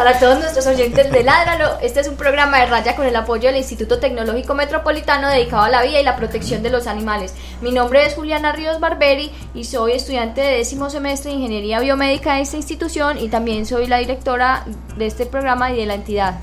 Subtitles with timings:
[0.00, 1.78] Tardes para todos nuestros oyentes de Ládralo.
[1.82, 5.68] Este es un programa de raya con el apoyo del Instituto Tecnológico Metropolitano dedicado a
[5.68, 7.34] la vida y la protección de los animales.
[7.60, 12.36] Mi nombre es Juliana Ríos Barberi y soy estudiante de décimo semestre de Ingeniería Biomédica
[12.36, 14.64] de esta institución y también soy la directora
[14.96, 16.40] de este programa y de la entidad.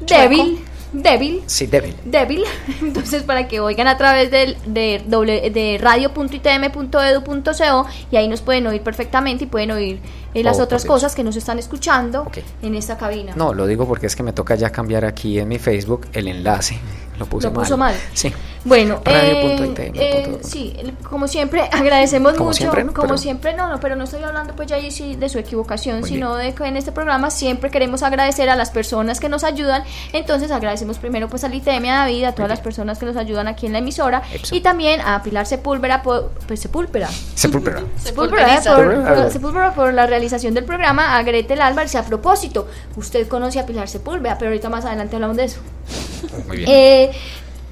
[0.00, 0.62] débil.
[0.92, 1.42] Débil.
[1.46, 1.96] Sí, débil.
[2.04, 2.44] Débil.
[2.82, 5.02] Entonces, para que oigan a través de, de,
[5.50, 10.00] de radio.itm.edu.co y ahí nos pueden oír perfectamente y pueden oír
[10.34, 13.32] eh, las oh, otras cosas que nos están escuchando en esta cabina.
[13.36, 16.28] No, lo digo porque es que me toca ya cambiar aquí en mi Facebook el
[16.28, 16.78] enlace.
[17.18, 17.94] Lo puse lo puso mal.
[18.14, 18.32] Sí.
[18.64, 22.70] Bueno, eh, eh, sí, como siempre agradecemos mucho.
[22.94, 26.04] como siempre, no, no, pero no estoy hablando pues ya ahí sí de su equivocación,
[26.04, 29.82] sino de que en este programa siempre queremos agradecer a las personas que nos ayudan.
[30.12, 33.48] Entonces agradecemos primero pues al ITM, a David, a todas las personas que nos ayudan
[33.48, 37.08] aquí en la emisora y también a Pilar Sepúlveda por, pues, Sepúlveda.
[37.34, 37.82] Sepúlveda.
[37.96, 41.94] Sepúlveda por, Sepúlveda por la realización del programa, a Gretel Álvarez.
[41.96, 45.60] A propósito, usted conoce a Pilar Sepúlveda, pero ahorita más adelante hablamos de eso.
[46.46, 46.70] Muy bien.
[46.70, 47.12] Eh,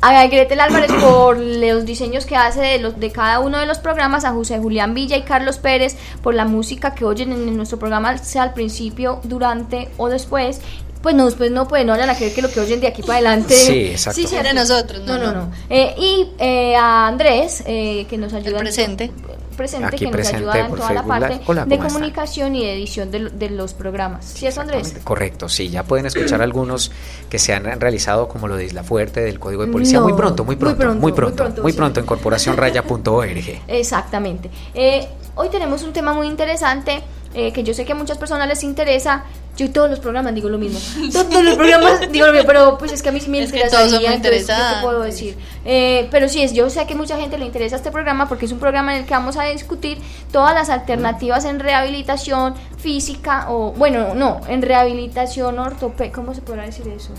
[0.01, 3.79] a Gretel Álvarez por los diseños que hace de, los, de cada uno de los
[3.79, 7.79] programas, a José Julián Villa y Carlos Pérez por la música que oyen en nuestro
[7.79, 10.61] programa, sea al principio, durante o después.
[11.03, 13.03] Pues no, después no pueden, no vayan a creer que lo que oyen de aquí
[13.03, 13.55] para adelante.
[13.55, 14.21] Sí, exacto.
[14.21, 15.03] Sí, sí, nosotros.
[15.07, 15.51] No, no, no.
[15.71, 18.59] Eh, y eh, a Andrés, eh, que nos ayuda.
[18.59, 19.11] El presente
[19.61, 23.75] presente que nos ayuda en toda la parte de comunicación y de edición de, los
[23.75, 24.25] programas.
[24.25, 24.97] ¿Sí es Andrés?
[25.05, 26.91] Correcto, sí, ya pueden escuchar algunos
[27.29, 30.45] que se han realizado como lo de Isla Fuerte, del Código de Policía, muy, pronto,
[30.45, 33.63] muy pronto, muy pronto, muy pronto, en corporacionraya.org.
[33.69, 34.51] Exactamente.
[34.73, 37.03] Eh, hoy tenemos un tema muy interesante
[37.35, 39.25] eh, que yo sé que a muchas personas les interesa,
[39.57, 40.79] yo todos los programas digo lo mismo.
[41.13, 43.85] Todos los programas digo lo mismo, pero pues es que a mí sí me interesa.
[43.85, 45.37] Es ¿qué puedo decir?
[45.65, 48.53] Eh, pero sí, es, yo sé que mucha gente le interesa este programa porque es
[48.53, 49.99] un programa en el que vamos a discutir
[50.33, 56.65] todas las alternativas en rehabilitación física o, bueno, no, en rehabilitación ortopédica, ¿cómo se podrá
[56.65, 57.11] decir eso?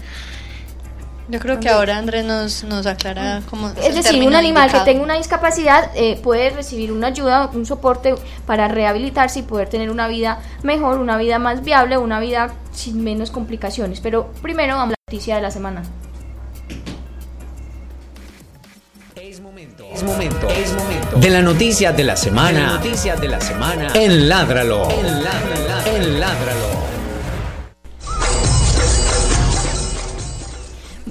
[1.31, 3.69] Yo creo que ahora Andrés nos, nos aclara cómo...
[3.81, 8.15] Es decir, un animal que tenga una discapacidad eh, puede recibir una ayuda, un soporte
[8.45, 13.01] para rehabilitarse y poder tener una vida mejor, una vida más viable, una vida sin
[13.01, 14.01] menos complicaciones.
[14.01, 15.83] Pero primero vamos a la noticia de la semana.
[19.15, 22.59] Es momento, es momento, es momento de la noticia de la semana.
[22.59, 23.87] De la noticia de la semana.
[23.93, 24.89] En Ládralo.
[25.85, 26.19] En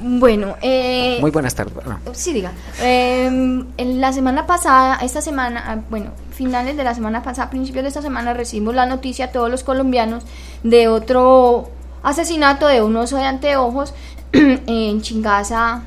[0.03, 1.75] Bueno, eh, muy buenas tardes.
[2.13, 2.53] Sí, diga.
[2.83, 7.89] En la semana pasada, esta semana, ah, bueno, finales de la semana pasada, principios de
[7.89, 10.25] esta semana, recibimos la noticia todos los colombianos
[10.63, 11.71] de otro
[12.03, 13.93] asesinato de un oso de anteojos
[14.33, 15.83] en Chingaza,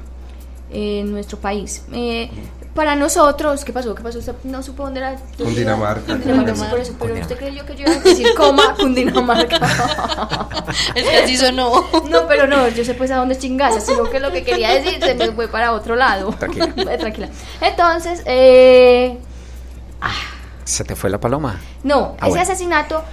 [0.71, 1.83] en nuestro país.
[1.91, 2.29] Eh,
[2.73, 3.93] para nosotros, ¿qué pasó?
[3.93, 4.19] ¿Qué pasó?
[4.19, 5.15] Usted no supo dónde era.
[5.37, 6.13] Cundinamarca.
[6.13, 9.57] Cundinamarca, por eso, pero usted creyó que yo iba a decir coma Cundinamarca.
[10.95, 11.85] es que así sonó.
[12.09, 15.03] No, pero no, yo sé pues a dónde chingaza, sino que lo que quería decir
[15.03, 16.31] se me fue para otro lado.
[16.31, 16.73] Tranquila.
[16.97, 17.29] Tranquila.
[17.61, 19.19] Entonces, eh.
[20.01, 20.11] Ah.
[20.65, 21.59] ¿Se te fue la paloma?
[21.83, 23.03] No, ah, ese asesinato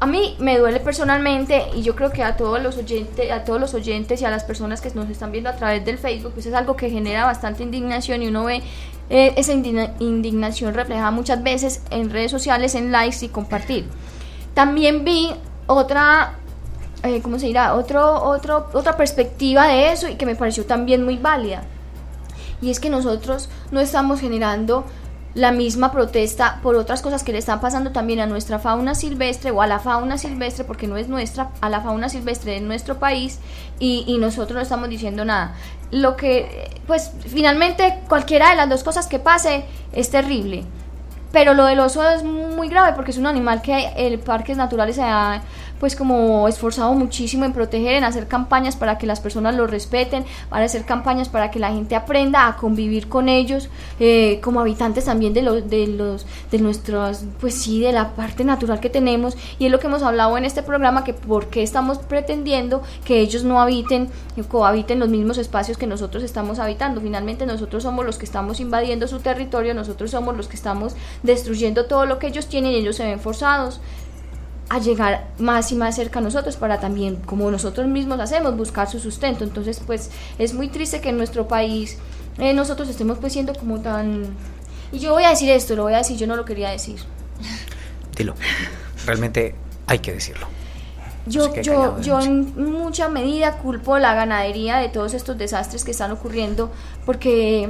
[0.00, 3.60] a mí me duele personalmente y yo creo que a todos los oyentes, a todos
[3.60, 6.46] los oyentes y a las personas que nos están viendo a través del Facebook, pues
[6.46, 8.62] es algo que genera bastante indignación y uno ve
[9.10, 13.90] eh, esa indignación reflejada muchas veces en redes sociales, en likes y compartir.
[14.54, 15.32] También vi
[15.66, 16.38] otra,
[17.02, 17.74] eh, ¿cómo se dirá?
[17.74, 21.64] Otro, otro, otra perspectiva de eso y que me pareció también muy válida.
[22.62, 24.86] Y es que nosotros no estamos generando
[25.34, 29.50] la misma protesta por otras cosas que le están pasando también a nuestra fauna silvestre
[29.50, 32.98] o a la fauna silvestre, porque no es nuestra, a la fauna silvestre de nuestro
[32.98, 33.38] país
[33.78, 35.54] y, nosotros no estamos diciendo nada.
[35.90, 40.64] Lo que, pues finalmente cualquiera de las dos cosas que pase es terrible.
[41.32, 44.96] Pero lo del oso es muy grave porque es un animal que el Parques Naturales
[44.96, 45.42] se ha
[45.80, 50.24] pues como esforzado muchísimo en proteger, en hacer campañas para que las personas lo respeten,
[50.50, 55.06] para hacer campañas para que la gente aprenda a convivir con ellos eh, como habitantes
[55.06, 59.36] también de los de los de nuestros pues sí de la parte natural que tenemos.
[59.58, 63.20] Y es lo que hemos hablado en este programa que por qué estamos pretendiendo que
[63.20, 64.10] ellos no habiten
[64.48, 67.00] cohabiten los mismos espacios que nosotros estamos habitando.
[67.00, 71.86] Finalmente nosotros somos los que estamos invadiendo su territorio nosotros somos los que estamos destruyendo
[71.86, 73.80] todo lo que ellos tienen y ellos se ven forzados
[74.70, 78.88] a llegar más y más cerca a nosotros para también, como nosotros mismos hacemos, buscar
[78.88, 79.42] su sustento.
[79.42, 81.98] Entonces, pues es muy triste que en nuestro país
[82.38, 84.26] eh, nosotros estemos pues siendo como tan...
[84.92, 87.00] Y yo voy a decir esto, lo voy a decir, yo no lo quería decir.
[88.16, 88.34] Dilo,
[89.06, 89.56] realmente
[89.88, 90.46] hay que decirlo.
[91.26, 96.12] Yo, yo, yo en mucha medida culpo la ganadería de todos estos desastres que están
[96.12, 96.70] ocurriendo
[97.04, 97.68] porque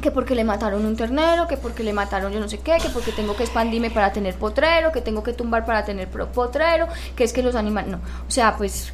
[0.00, 2.88] que porque le mataron un ternero, que porque le mataron yo no sé qué, que
[2.88, 7.24] porque tengo que expandirme para tener potrero, que tengo que tumbar para tener potrero, que
[7.24, 8.92] es que los animales, no, o sea, pues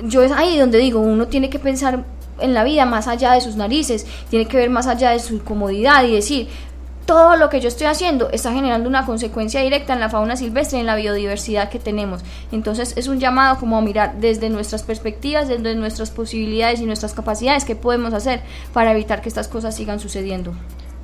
[0.00, 2.04] yo es ahí donde digo, uno tiene que pensar
[2.40, 5.44] en la vida más allá de sus narices, tiene que ver más allá de su
[5.44, 6.48] comodidad y decir,
[7.06, 10.78] todo lo que yo estoy haciendo está generando una consecuencia directa en la fauna silvestre
[10.78, 12.22] y en la biodiversidad que tenemos.
[12.52, 17.14] Entonces es un llamado como a mirar desde nuestras perspectivas, desde nuestras posibilidades y nuestras
[17.14, 18.40] capacidades, qué podemos hacer
[18.72, 20.54] para evitar que estas cosas sigan sucediendo.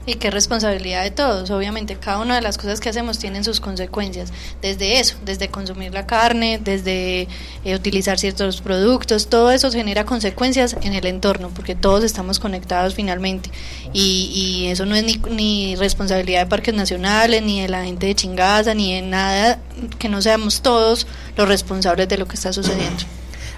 [0.07, 1.51] Y qué responsabilidad de todos.
[1.51, 4.33] Obviamente, cada una de las cosas que hacemos tienen sus consecuencias.
[4.63, 7.29] Desde eso, desde consumir la carne, desde
[7.65, 12.95] eh, utilizar ciertos productos, todo eso genera consecuencias en el entorno, porque todos estamos conectados
[12.95, 13.51] finalmente.
[13.93, 18.07] Y, y eso no es ni, ni, responsabilidad de parques nacionales, ni de la gente
[18.07, 19.59] de Chingaza, ni de nada,
[19.99, 21.07] que no seamos todos
[21.37, 23.05] los responsables de lo que está sucediendo.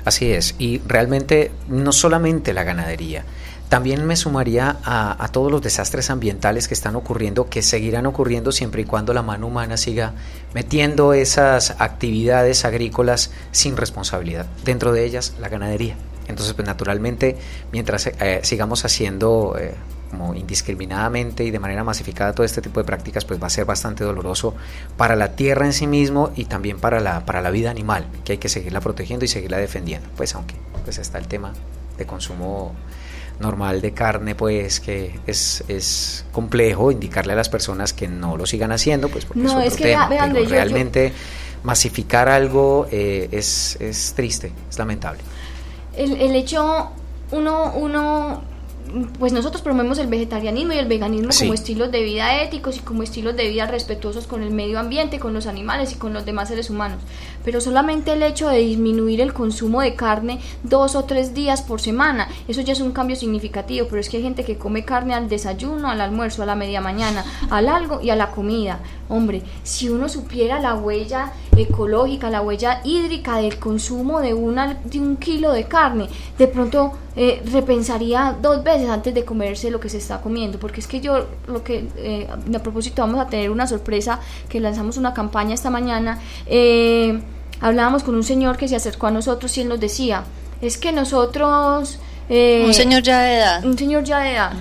[0.04, 0.56] Así es.
[0.58, 3.24] Y realmente no solamente la ganadería
[3.72, 8.82] también me sumaría a, todos los desastres ambientales que están ocurriendo, que seguirán ocurriendo siempre
[8.82, 10.12] y cuando la mano humana siga
[10.52, 14.44] metiendo esas actividades agrícolas sin responsabilidad.
[14.62, 15.96] Dentro de ellas, la ganadería.
[16.28, 17.38] Entonces, pues naturalmente,
[17.72, 19.72] mientras eh, sigamos haciendo eh,
[20.10, 23.64] como indiscriminadamente y de manera masificada todo este tipo de prácticas, pues va a ser
[23.64, 24.54] bastante doloroso
[24.98, 28.32] para la tierra en sí mismo y también para la, para la vida animal, que
[28.32, 30.10] hay que seguirla protegiendo y seguirla defendiendo.
[30.14, 31.54] Pues aunque pues está el tema
[31.96, 32.74] de consumo
[33.40, 38.46] normal de carne, pues que es, es complejo indicarle a las personas que no lo
[38.46, 39.96] sigan haciendo, pues porque no, es, que
[40.48, 41.12] realmente
[41.62, 45.20] masificar algo eh, es, es triste, es lamentable.
[45.96, 46.90] El, el hecho,
[47.30, 48.42] uno, uno
[49.18, 53.02] pues nosotros promovemos el vegetarianismo y el veganismo como estilos de vida éticos y como
[53.02, 56.48] estilos de vida respetuosos con el medio ambiente, con los animales y con los demás
[56.48, 56.98] seres humanos.
[57.44, 61.80] Pero solamente el hecho de disminuir el consumo de carne dos o tres días por
[61.80, 65.14] semana, eso ya es un cambio significativo, pero es que hay gente que come carne
[65.14, 68.80] al desayuno, al almuerzo, a la media mañana, al algo y a la comida.
[69.08, 74.98] Hombre, si uno supiera la huella ecológica, la huella hídrica del consumo de, una, de
[74.98, 76.08] un kilo de carne,
[76.38, 80.80] de pronto eh, repensaría dos veces antes de comerse lo que se está comiendo, porque
[80.80, 84.18] es que yo lo que eh, a propósito vamos a tener una sorpresa
[84.48, 86.18] que lanzamos una campaña esta mañana.
[86.46, 87.20] Eh,
[87.62, 90.24] hablábamos con un señor que se acercó a nosotros y él nos decía,
[90.60, 91.98] es que nosotros...
[92.28, 93.64] un señor ya de edad.
[93.64, 94.52] Un señor ya de edad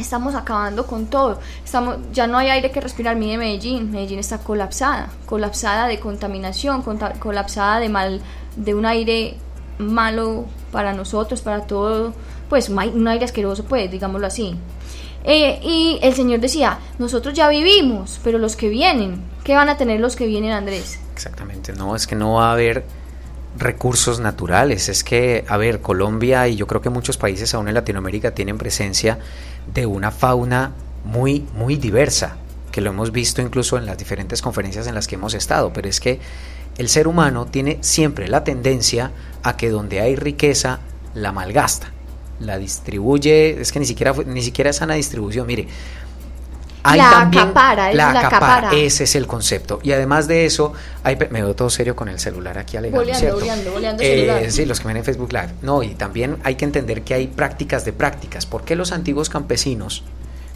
[0.00, 1.40] estamos acabando con todo.
[1.64, 3.16] Estamos, ya no hay aire que respirar.
[3.16, 6.82] Mire Medellín, Medellín está colapsada, colapsada de contaminación,
[7.18, 8.20] colapsada de mal,
[8.56, 9.36] de un aire
[9.78, 12.12] malo para nosotros, para todo,
[12.48, 14.56] pues un aire asqueroso, pues, digámoslo así.
[15.30, 19.76] Eh, y el Señor decía, nosotros ya vivimos, pero los que vienen, ¿qué van a
[19.76, 20.98] tener los que vienen, Andrés?
[21.12, 22.86] Exactamente, no, es que no va a haber
[23.58, 27.74] recursos naturales, es que, a ver, Colombia y yo creo que muchos países aún en
[27.74, 29.18] Latinoamérica tienen presencia
[29.74, 30.72] de una fauna
[31.04, 32.38] muy, muy diversa,
[32.72, 35.90] que lo hemos visto incluso en las diferentes conferencias en las que hemos estado, pero
[35.90, 36.20] es que
[36.78, 39.10] el ser humano tiene siempre la tendencia
[39.42, 40.80] a que donde hay riqueza
[41.12, 41.92] la malgasta,
[42.40, 45.68] la distribuye, es que ni siquiera ni siquiera es sana distribución, mire.
[46.84, 49.80] Hay la acapara, la, la acapara, ese es el concepto.
[49.82, 53.72] Y además de eso, hay, me veo todo serio con el celular aquí alegando, boleando,
[53.72, 55.50] boleando, eh, Sí, los que ven en Facebook Live.
[55.60, 58.46] No, y también hay que entender que hay prácticas de prácticas.
[58.46, 60.04] ¿Por qué los antiguos campesinos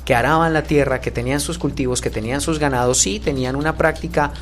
[0.04, 3.76] que araban la tierra, que tenían sus cultivos, que tenían sus ganados, sí tenían una
[3.76, 4.32] práctica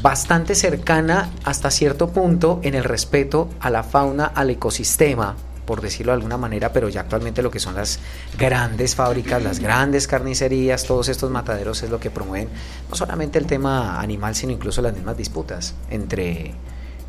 [0.00, 6.12] bastante cercana hasta cierto punto en el respeto a la fauna, al ecosistema, por decirlo
[6.12, 7.98] de alguna manera, pero ya actualmente lo que son las
[8.38, 12.48] grandes fábricas, las grandes carnicerías, todos estos mataderos es lo que promueven
[12.88, 16.52] no solamente el tema animal, sino incluso las mismas disputas entre,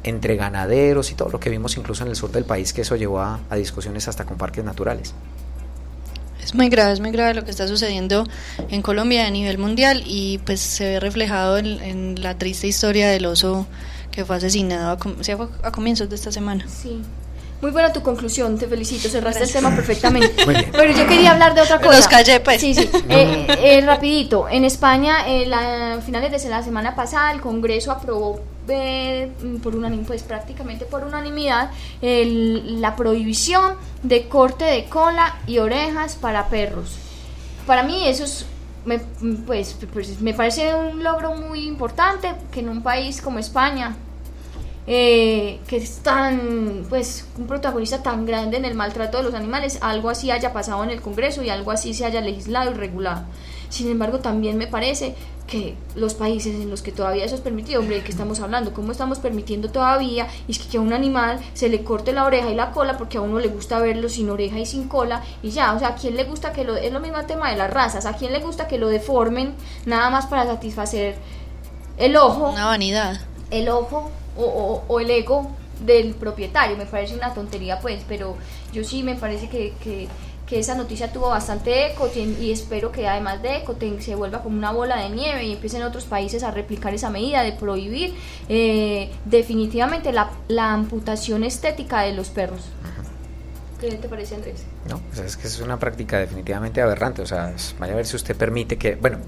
[0.03, 2.95] entre ganaderos y todo lo que vimos incluso en el sur del país, que eso
[2.95, 5.13] llevó a, discusiones hasta con parques naturales.
[6.43, 8.25] Es muy grave, es muy grave lo que está sucediendo
[8.69, 13.09] en Colombia a nivel mundial y pues se ve reflejado en, en la triste historia
[13.09, 13.65] del oso
[14.11, 16.65] que fue asesinado a, a comienzos de esta semana.
[16.67, 17.01] Sí.
[17.63, 20.33] Muy buena tu conclusión, te felicito, cerraste el tema perfectamente.
[20.73, 21.95] Pero yo quería hablar de otra cosa.
[21.95, 22.59] Los callé, pues.
[22.59, 22.89] Sí, sí.
[23.09, 28.41] Eh, eh, rapidito, en España, eh, a finales de la semana pasada, el Congreso aprobó
[29.63, 36.49] por unanimidad, pues prácticamente por unanimidad, la prohibición de corte de cola y orejas para
[36.49, 36.97] perros.
[37.65, 38.45] Para mí eso es
[38.85, 38.99] me,
[39.45, 43.95] pues, pues, me parece un logro muy importante que en un país como España,
[44.85, 49.77] eh, que es tan, pues, un protagonista tan grande en el maltrato de los animales,
[49.81, 53.23] algo así haya pasado en el Congreso y algo así se haya legislado y regulado.
[53.69, 55.15] Sin embargo, también me parece
[55.47, 58.73] que los países en los que todavía eso es permitido, hombre, ¿de qué estamos hablando?
[58.73, 62.49] ¿Cómo estamos permitiendo todavía y es que, a un animal se le corte la oreja
[62.49, 65.49] y la cola porque a uno le gusta verlo sin oreja y sin cola y
[65.49, 67.57] ya, o sea, ¿a quién le gusta que lo, es lo mismo el tema de
[67.57, 69.53] las razas, ¿a quién le gusta que lo deformen
[69.85, 71.15] nada más para satisfacer
[71.97, 72.51] el ojo?
[72.51, 73.21] Una vanidad.
[73.51, 75.51] El ojo o, o el ego
[75.85, 78.35] del propietario, me parece una tontería pues, pero
[78.71, 80.07] yo sí me parece que, que
[80.45, 84.57] que esa noticia tuvo bastante eco y espero que además de eco se vuelva como
[84.57, 88.13] una bola de nieve y empiecen otros países a replicar esa medida de prohibir
[88.49, 92.61] eh, definitivamente la, la, amputación estética de los perros.
[93.79, 94.63] ¿Qué te parece Andrés?
[94.87, 98.15] No, pues es que es una práctica definitivamente aberrante, o sea, vaya a ver si
[98.15, 99.19] usted permite que, bueno,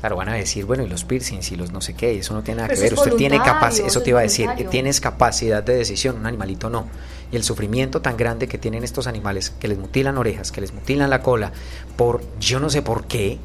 [0.00, 2.42] Claro, van a decir, bueno, y los piercings y los no sé qué, eso no
[2.42, 2.94] tiene nada que ver.
[2.94, 6.70] Usted tiene capacidad, eso te iba a decir, que tienes capacidad de decisión, un animalito
[6.70, 6.86] no
[7.32, 10.72] y el sufrimiento tan grande que tienen estos animales, que les mutilan orejas, que les
[10.72, 11.52] mutilan la cola,
[11.96, 13.38] por yo no sé por qué,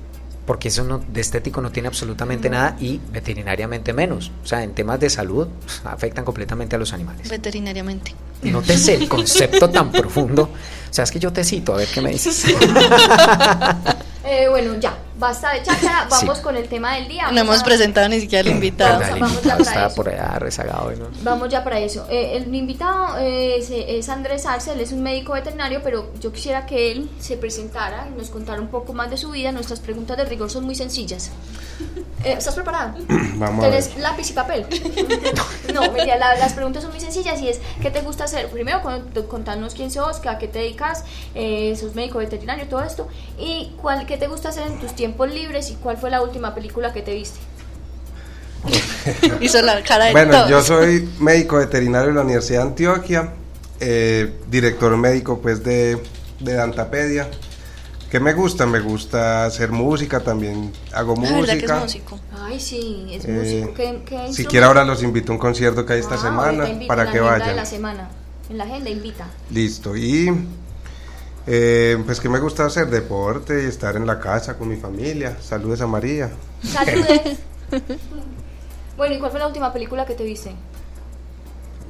[0.46, 4.32] porque eso no, de estético no tiene absolutamente nada y veterinariamente menos.
[4.44, 5.48] O sea, en temas de salud
[5.84, 7.30] afectan completamente a los animales.
[7.30, 8.14] Veterinariamente.
[8.44, 10.44] No te sé el concepto tan profundo.
[10.44, 12.46] O sea, es que yo te cito, a ver qué me dices.
[14.28, 17.32] Eh, bueno, ya, basta de cháchara, vamos con el tema del día.
[17.32, 19.00] No hemos presentado ni siquiera al invitado.
[19.20, 20.92] Vamos, ya para por allá rezagado.
[21.24, 22.06] Vamos ya para eso.
[22.10, 23.58] Eh, el invitado eh,
[23.88, 28.08] es, Andrés Arce, él es un médico veterinario, pero yo quisiera que él se presentara
[28.14, 29.52] y nos contara un poco más de su vida.
[29.52, 31.32] Nuestras preguntas de rigor son muy sencillas.
[32.24, 32.96] ¿Estás preparado?
[33.36, 34.66] Vamos ¿Tienes lápiz y papel?
[35.74, 38.48] no, mira, las preguntas son muy sencillas y es, ¿qué te gusta hacer?
[38.50, 38.82] Primero,
[39.28, 41.04] contanos quién sos, a qué te dedicas,
[41.80, 45.70] sos médico veterinario, todo esto, y cuál, qué te gusta hacer en tus tiempos libres
[45.70, 47.40] y cuál fue la última película que te viste.
[49.42, 53.34] Hizo la cara de Bueno, yo soy médico veterinario de la Universidad de Antioquia,
[53.80, 56.02] eh, director médico pues de,
[56.40, 57.28] de Dantapedia.
[58.10, 58.66] ¿Qué me gusta?
[58.66, 61.58] Me gusta hacer música, también hago música.
[61.58, 62.20] Que es músico.
[62.38, 63.74] Ay, sí, es músico.
[63.74, 66.68] ¿Qué, qué si quiere ahora los invito a un concierto que hay esta ah, semana
[66.88, 67.50] para que vayan.
[67.50, 68.10] En la semana,
[68.50, 69.28] en la agenda invita.
[69.50, 70.30] Listo, y
[71.48, 75.38] eh, pues que me gusta hacer deporte y estar en la casa con mi familia.
[75.42, 76.32] Saludes a María.
[76.64, 77.40] Saludes.
[78.98, 80.52] bueno, ¿y cuál fue la última película que te viste?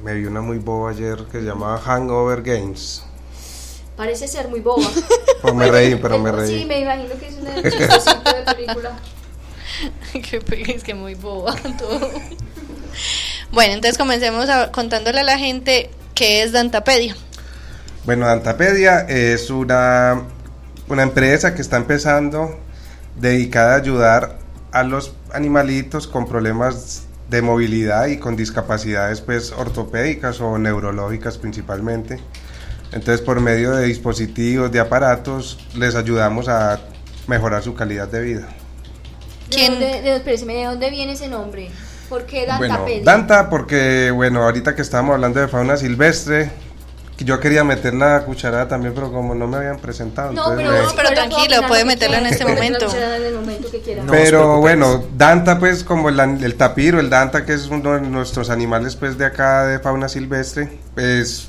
[0.04, 3.04] Me vi una muy boba ayer que se llamaba Hangover Games.
[3.96, 4.86] Parece ser muy boba.
[5.42, 6.60] Pues me reí, pero me reí.
[6.60, 8.98] Sí, me imagino que es una de película.
[10.12, 12.10] que es que muy boba todo.
[13.52, 17.14] bueno, entonces comencemos a, contándole a la gente qué es Dantapedia.
[18.06, 20.22] Bueno, Dantapedia es una,
[20.88, 22.58] una empresa que está empezando
[23.14, 24.38] dedicada a ayudar
[24.72, 32.20] a los animalitos con problemas de movilidad y con discapacidades pues ortopédicas o neurológicas principalmente.
[32.92, 36.80] Entonces por medio de dispositivos, de aparatos, les ayudamos a
[37.26, 38.48] mejorar su calidad de vida.
[39.50, 41.70] ¿De dónde, de, dónde viene ese nombre?
[42.08, 43.02] ¿Por qué Dantapedia?
[43.02, 46.50] Bueno, Danta porque, bueno, ahorita que estábamos hablando de fauna silvestre,
[47.18, 50.32] yo quería meter la cucharada también, pero como no me habían presentado.
[50.32, 52.86] No, pero, pero tranquilo, puede meterlo en este momento.
[54.10, 58.96] pero bueno, Danta, pues como el, tapiro, el Danta, que es uno de nuestros animales
[58.96, 61.48] pues de acá de fauna silvestre, pues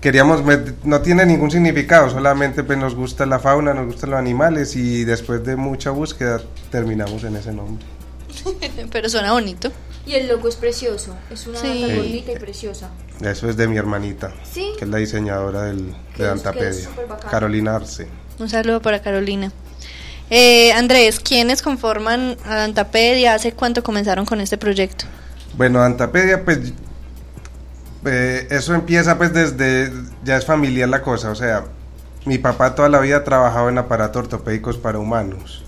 [0.00, 0.42] queríamos,
[0.84, 5.04] no tiene ningún significado, solamente pues nos gusta la fauna, nos gustan los animales y
[5.04, 6.40] después de mucha búsqueda
[6.70, 7.84] terminamos en ese nombre.
[8.92, 9.70] pero suena bonito.
[10.06, 11.92] Y el logo es precioso, es una sí.
[11.94, 12.90] bonita y preciosa.
[13.20, 16.88] Eso es de mi hermanita, que es la diseñadora del, de Dantapedia,
[17.30, 18.08] Carolina Arce.
[18.38, 19.52] Un saludo para Carolina.
[20.30, 23.34] Eh, Andrés, ¿quiénes conforman a Dantapedia?
[23.34, 25.04] ¿Hace cuánto comenzaron con este proyecto?
[25.56, 26.72] Bueno, Dantapedia, pues
[28.04, 29.92] eh, eso empieza pues desde,
[30.24, 31.64] ya es familiar la cosa, o sea,
[32.24, 35.64] mi papá toda la vida ha trabajado en aparatos ortopédicos para humanos.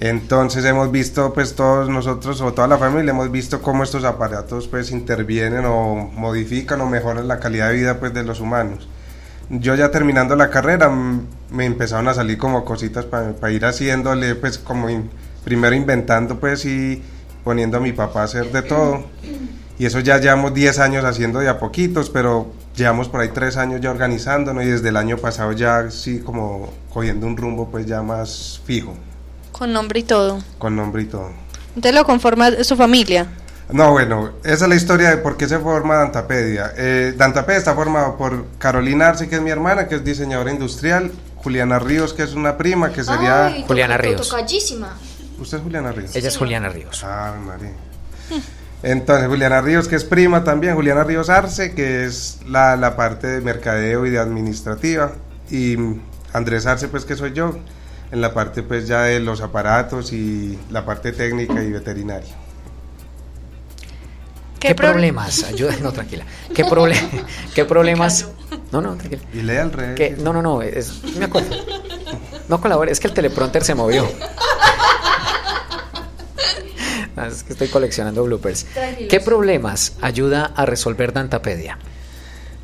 [0.00, 4.68] Entonces hemos visto, pues todos nosotros o toda la familia hemos visto cómo estos aparatos
[4.68, 8.88] pues intervienen o modifican o mejoran la calidad de vida pues de los humanos.
[9.50, 14.58] Yo ya terminando la carrera me empezaron a salir como cositas para ir haciéndole pues
[14.58, 14.86] como
[15.44, 17.02] primero inventando pues y
[17.42, 19.04] poniendo a mi papá a hacer de todo.
[19.78, 23.56] Y eso ya llevamos 10 años haciendo de a poquitos, pero llevamos por ahí 3
[23.58, 27.86] años ya organizándonos y desde el año pasado ya sí como cogiendo un rumbo pues
[27.86, 28.94] ya más fijo.
[29.52, 30.42] Con nombre y todo.
[30.58, 31.30] Con nombre y todo.
[31.76, 33.26] ¿Entonces lo conforma su familia?
[33.70, 36.72] No, bueno, esa es la historia de por qué se forma Dantapedia.
[36.76, 41.12] Eh, Dantapedia está formado por Carolina Arce, que es mi hermana, que es diseñadora industrial,
[41.36, 43.62] Juliana Ríos, que es una prima, que sería...
[43.66, 44.32] Juliana Ríos.
[45.38, 46.16] ¿Usted es Juliana Ríos?
[46.16, 47.04] Ella es Juliana Ríos.
[47.04, 47.72] Ah, María.
[48.82, 53.26] Entonces, Juliana Ríos, que es prima también, Juliana Ríos Arce, que es la, la parte
[53.26, 55.12] de mercadeo y de administrativa,
[55.50, 55.76] y
[56.32, 57.56] Andrés Arce, pues que soy yo,
[58.10, 62.34] en la parte pues ya de los aparatos y la parte técnica y veterinaria.
[64.58, 65.44] ¿Qué, problemas?
[65.44, 66.24] Ayuda, no, tranquila.
[66.54, 66.64] ¿Qué,
[67.54, 68.28] ¿Qué problemas?
[68.72, 69.22] No, no, tranquila.
[69.32, 70.18] Y lee al revés.
[70.18, 71.54] No, no, no, es, me acuerdo.
[72.48, 74.08] No colabore, es que el teleprompter se movió.
[77.26, 78.66] Es que estoy coleccionando bloopers.
[79.08, 81.78] ¿Qué problemas ayuda a resolver Dantapedia?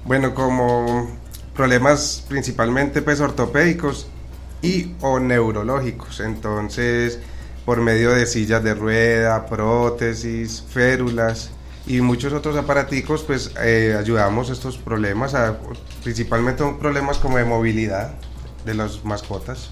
[0.04, 1.18] Bueno, como
[1.54, 4.06] problemas principalmente pues ortopédicos
[4.62, 6.20] y o neurológicos.
[6.20, 7.18] Entonces,
[7.64, 11.50] por medio de sillas de rueda, prótesis, férulas
[11.87, 15.58] y muchos otros aparaticos, pues eh, ayudamos a estos problemas, a,
[16.02, 18.14] principalmente problemas como de movilidad
[18.64, 19.70] de las mascotas.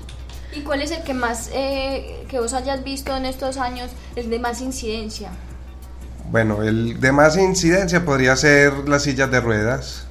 [0.55, 4.29] ¿Y cuál es el que más, eh, que vos hayas visto en estos años, es
[4.29, 5.31] de más incidencia?
[6.31, 10.07] Bueno, el de más incidencia podría ser las sillas de ruedas,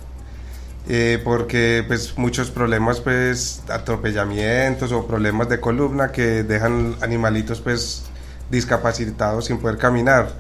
[0.88, 8.04] eh, porque pues muchos problemas pues atropellamientos o problemas de columna que dejan animalitos pues
[8.50, 10.34] discapacitados sin poder caminar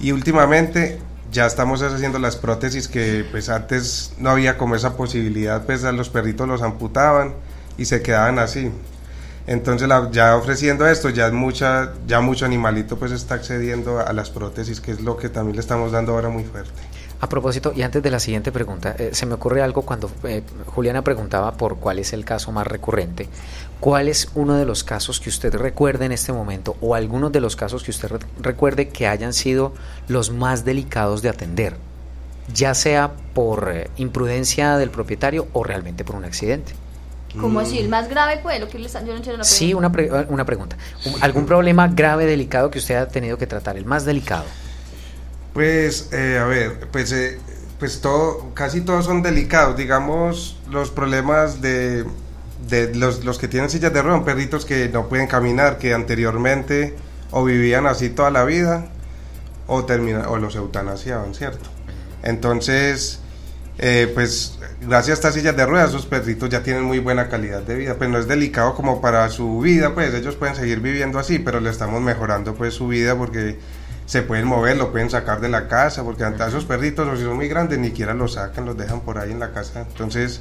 [0.00, 1.00] y últimamente
[1.32, 5.90] ya estamos haciendo las prótesis que pues antes no había como esa posibilidad pues a
[5.90, 7.34] los perritos los amputaban
[7.76, 8.70] y se quedaban así
[9.48, 14.80] entonces ya ofreciendo esto ya mucha ya mucho animalito pues está accediendo a las prótesis
[14.80, 16.80] que es lo que también le estamos dando ahora muy fuerte
[17.20, 20.42] a propósito, y antes de la siguiente pregunta, eh, se me ocurre algo cuando eh,
[20.66, 23.28] Juliana preguntaba por cuál es el caso más recurrente.
[23.80, 27.40] ¿Cuál es uno de los casos que usted recuerde en este momento o algunos de
[27.40, 29.72] los casos que usted recuerde que hayan sido
[30.06, 31.76] los más delicados de atender?
[32.54, 36.72] Ya sea por eh, imprudencia del propietario o realmente por un accidente.
[37.40, 37.78] ¿Cómo así?
[37.78, 38.60] ¿El más grave pues?
[38.60, 39.90] Lo que le están, yo no entiendo la Sí, una,
[40.28, 40.76] una pregunta.
[41.20, 43.76] ¿Algún problema grave, delicado que usted ha tenido que tratar?
[43.76, 44.44] El más delicado.
[45.54, 47.38] Pues, eh, a ver, pues, eh,
[47.78, 49.76] pues todo, casi todos son delicados.
[49.76, 52.04] Digamos, los problemas de,
[52.68, 56.94] de los, los, que tienen sillas de ruedas, perritos que no pueden caminar, que anteriormente
[57.30, 58.86] o vivían así toda la vida
[59.66, 61.68] o, termina, o los eutanasiaban, ¿cierto?
[62.22, 63.20] Entonces,
[63.78, 67.62] eh, pues gracias a estas sillas de ruedas, esos perritos ya tienen muy buena calidad
[67.62, 67.94] de vida.
[67.94, 71.60] Pues no es delicado como para su vida, pues ellos pueden seguir viviendo así, pero
[71.60, 73.58] le estamos mejorando pues su vida porque
[74.08, 77.24] se pueden mover, lo pueden sacar de la casa, porque ante esos perritos, o si
[77.24, 79.84] son muy grandes, ni siquiera los sacan, los dejan por ahí en la casa.
[79.86, 80.40] Entonces,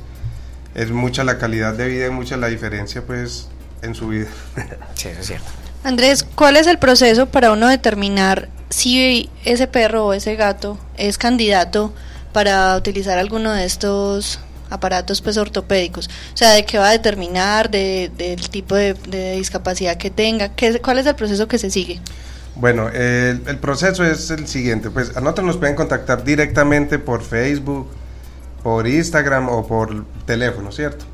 [0.74, 3.50] es mucha la calidad de vida y mucha la diferencia, pues,
[3.82, 4.28] en su vida.
[4.96, 5.48] Sí, eso es cierto.
[5.84, 11.18] Andrés, ¿cuál es el proceso para uno determinar si ese perro o ese gato es
[11.18, 11.94] candidato
[12.34, 17.70] para utilizar alguno de estos aparatos pues ortopédicos, o sea, de qué va a determinar,
[17.70, 18.94] de, del tipo de,
[19.36, 22.00] discapacidad que tenga, qué, cuál es el proceso que se sigue.
[22.56, 27.88] Bueno, el, proceso es el siguiente, pues a nosotros nos pueden contactar directamente por Facebook,
[28.64, 31.06] por Instagram o por teléfono, ¿cierto?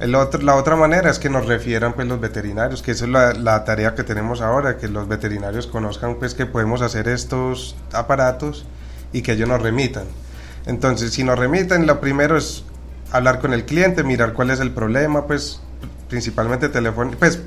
[0.00, 3.10] El otro, la otra manera es que nos refieran pues los veterinarios, que esa es
[3.10, 7.76] la, la, tarea que tenemos ahora, que los veterinarios conozcan pues que podemos hacer estos
[7.92, 8.66] aparatos
[9.12, 10.04] y que ellos nos remitan.
[10.66, 12.64] Entonces, si nos remitan, lo primero es
[13.12, 15.60] hablar con el cliente, mirar cuál es el problema, pues
[16.08, 17.40] principalmente telefónicamente, pues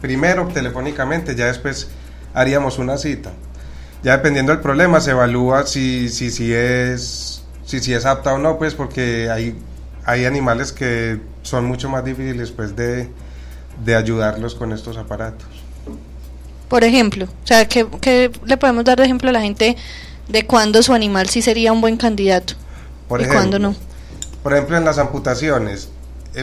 [0.00, 1.88] primero telefónicamente, ya después
[2.34, 3.32] haríamos una cita.
[4.02, 8.38] Ya dependiendo del problema se evalúa si, si, si, es, si, si es apta o
[8.38, 9.56] no, pues porque hay,
[10.04, 13.08] hay animales que son mucho más difíciles pues de,
[13.84, 15.46] de ayudarlos con estos aparatos.
[16.68, 19.76] Por ejemplo, o sea, ¿qué, le podemos dar de ejemplo a la gente
[20.28, 22.54] de cuándo su animal sí sería un buen candidato
[23.08, 23.74] por y cuándo no?
[24.42, 25.90] Por ejemplo, en las amputaciones,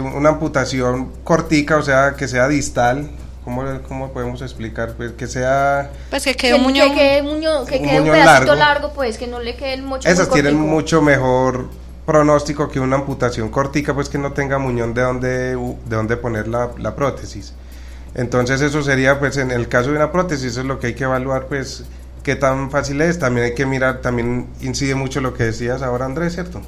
[0.02, 3.10] una amputación cortica, o sea, que sea distal,
[3.44, 4.94] ¿cómo, cómo podemos explicar?
[4.96, 5.90] Pues que sea...
[6.10, 6.90] Pues que Que, quede un muñón.
[6.90, 8.56] que quede, muño- que un quede un muñón pedacito largo.
[8.56, 8.94] largo.
[8.94, 11.70] pues que no le quede el mocho Esas muy tienen mucho mejor
[12.06, 16.48] pronóstico que una amputación cortica, pues que no tenga muñón de donde, de donde poner
[16.48, 17.54] la, la prótesis.
[18.16, 20.94] Entonces eso sería, pues en el caso de una prótesis, eso es lo que hay
[20.96, 21.84] que evaluar, pues
[22.30, 23.18] qué tan fácil es.
[23.18, 26.62] También hay que mirar, también incide mucho lo que decías ahora Andrés, ¿cierto?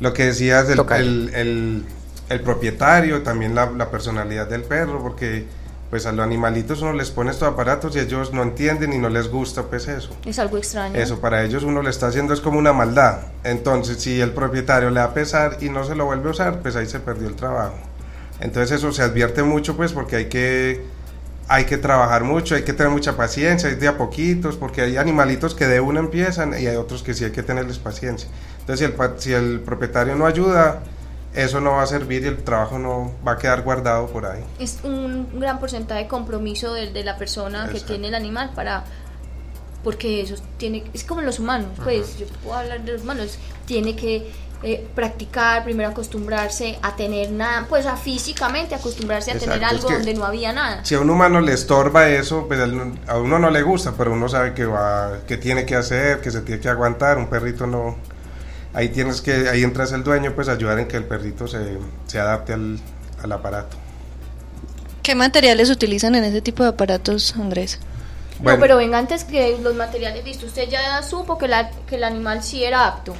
[0.00, 1.84] Lo que decías del el, el-
[2.28, 5.44] el propietario, también la, la personalidad del perro, porque
[5.90, 9.08] pues a los animalitos uno les pone estos aparatos y ellos no entienden y no
[9.10, 10.16] les gusta pues eso.
[10.24, 10.96] Es algo extraño.
[10.98, 13.18] Eso para ellos uno le está haciendo es como una maldad.
[13.44, 16.60] Entonces, si el propietario le va a pesar y no se lo vuelve a usar,
[16.60, 17.74] pues ahí se perdió el trabajo.
[18.40, 20.82] Entonces eso se advierte mucho pues porque hay que
[21.48, 24.96] hay que trabajar mucho, hay que tener mucha paciencia, es de a poquitos, porque hay
[24.96, 28.28] animalitos que de una empiezan y hay otros que sí hay que tenerles paciencia.
[28.60, 30.82] Entonces, si el, si el propietario no ayuda,
[31.34, 34.44] eso no va a servir y el trabajo no va a quedar guardado por ahí.
[34.58, 38.84] Es un gran porcentaje de compromiso de, de la persona que tiene el animal para
[39.82, 43.96] porque eso tiene es como los humanos pues yo puedo hablar de los humanos tiene
[43.96, 44.30] que
[44.64, 49.88] eh, practicar primero acostumbrarse a tener nada pues a físicamente acostumbrarse a tener es algo
[49.88, 52.60] que- donde no había nada Si a un humano le estorba eso, pues
[53.08, 56.30] a uno no le gusta, pero uno sabe que va, que tiene que hacer, que
[56.30, 57.18] se tiene que aguantar.
[57.18, 57.96] Un perrito no.
[58.74, 62.18] Ahí tienes que, ahí entras el dueño, pues ayudar en que el perrito se, se
[62.20, 62.78] adapte al,
[63.22, 63.76] al aparato.
[65.02, 67.80] ¿Qué materiales utilizan en ese tipo de aparatos, Andrés?
[68.38, 68.58] Bueno.
[68.58, 72.04] no pero venga antes que los materiales listo usted ya supo que, la, que el
[72.04, 73.14] animal sí era apto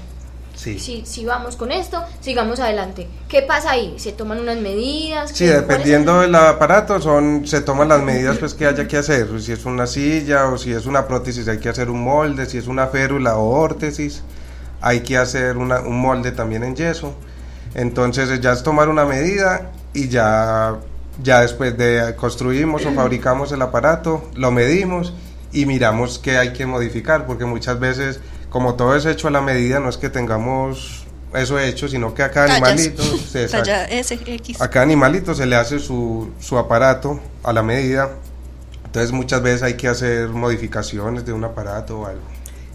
[0.63, 0.79] Sí.
[0.79, 3.95] si, si vamos con esto sigamos adelante ¿qué pasa ahí?
[3.99, 5.31] ¿se toman unas medidas?
[5.31, 8.67] Sí, ¿Qué- cuál es dependiendo el- del aparato, son, se toman las medidas pues que
[8.67, 9.27] haya que hacer.
[9.41, 12.47] Si es una silla o si es una prótesis, hay que hacer un molde.
[12.47, 14.23] Si es una férula o órtesis,
[14.81, 17.15] hay que hacer una- un molde también en yeso.
[17.75, 20.77] Entonces ya es tomar una medida y ya,
[21.23, 25.13] ya después de construimos o fabricamos el aparato, lo medimos
[25.53, 28.21] y miramos qué hay que modificar, porque muchas veces,
[28.53, 32.23] como todo es hecho a la medida, no es que tengamos eso hecho, sino que
[32.23, 33.03] a cada animalito...
[33.33, 33.71] sí, exacto.
[33.71, 34.61] Talla S, X.
[34.61, 38.11] A cada animalito se le hace su, su aparato a la medida.
[38.85, 42.21] Entonces muchas veces hay que hacer modificaciones de un aparato o algo.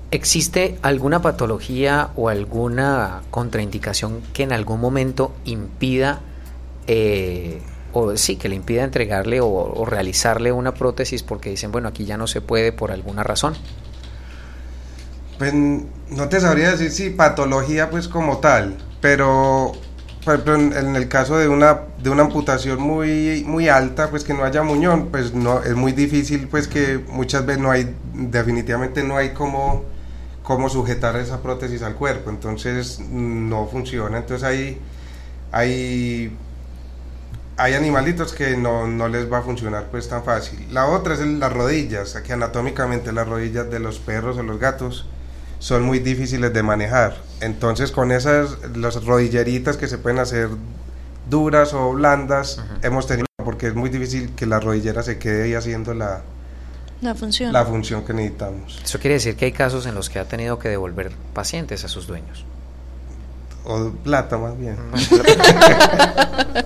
[0.10, 6.22] ¿Existe alguna patología o alguna contraindicación que en algún momento impida,
[6.88, 7.62] eh,
[7.94, 12.06] o sí, que le impida entregarle o, o realizarle una prótesis porque dicen, bueno, aquí
[12.06, 13.54] ya no se puede por alguna razón?
[15.38, 19.74] Pues no te sabría decir si patología pues como tal, pero
[20.26, 24.34] por ejemplo en, el caso de una de una amputación muy muy alta, pues que
[24.34, 29.04] no haya muñón, pues no es muy difícil pues que muchas veces no hay definitivamente
[29.04, 29.84] no hay como
[30.44, 34.80] cómo sujetar esa prótesis al cuerpo, entonces no funciona, entonces hay
[35.52, 36.36] hay
[37.58, 40.68] hay animalitos que no, no les va a funcionar pues tan fácil.
[40.72, 45.08] La otra es las rodillas, que anatómicamente las rodillas de los perros o los gatos
[45.60, 47.18] son muy difíciles de manejar.
[47.42, 50.50] Entonces con esas, las rodilleritas que se pueden hacer
[51.30, 55.54] duras o blandas, hemos tenido, porque es muy difícil que la rodillera se quede ahí
[55.54, 56.22] haciendo la,
[57.02, 57.54] La función.
[57.54, 58.82] la función que necesitamos.
[58.84, 61.88] Eso quiere decir que hay casos en los que ha tenido que devolver pacientes a
[61.88, 62.46] sus dueños.
[63.66, 64.78] O plata más bien.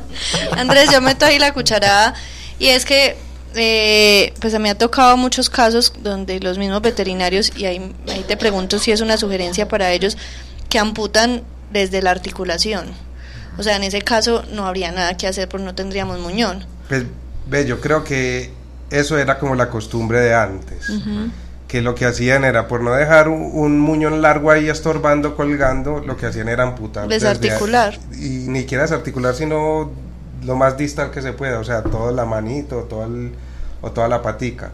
[0.56, 2.14] Andrés, yo meto ahí la cucharada
[2.60, 3.18] y es que
[3.56, 8.24] eh, pues a mí ha tocado muchos casos donde los mismos veterinarios, y ahí, ahí
[8.28, 10.18] te pregunto si es una sugerencia para ellos,
[10.70, 12.86] que amputan desde la articulación.
[13.58, 16.66] O sea, en ese caso no habría nada que hacer porque no tendríamos muñón.
[16.88, 17.04] Pues
[17.48, 18.52] ve, yo creo que
[18.90, 20.92] eso era como la costumbre de antes.
[21.68, 26.00] Que lo que hacían era, por no dejar un, un muñón largo ahí estorbando, colgando,
[26.00, 27.08] lo que hacían era amputar.
[27.08, 27.98] desde Desarticular.
[28.12, 28.46] ahí.
[28.46, 29.92] y ni siquiera desarticular, sino
[30.44, 33.34] lo más distal que se pueda, o sea, toda la manito, todo el-
[33.82, 34.72] o toda la patica.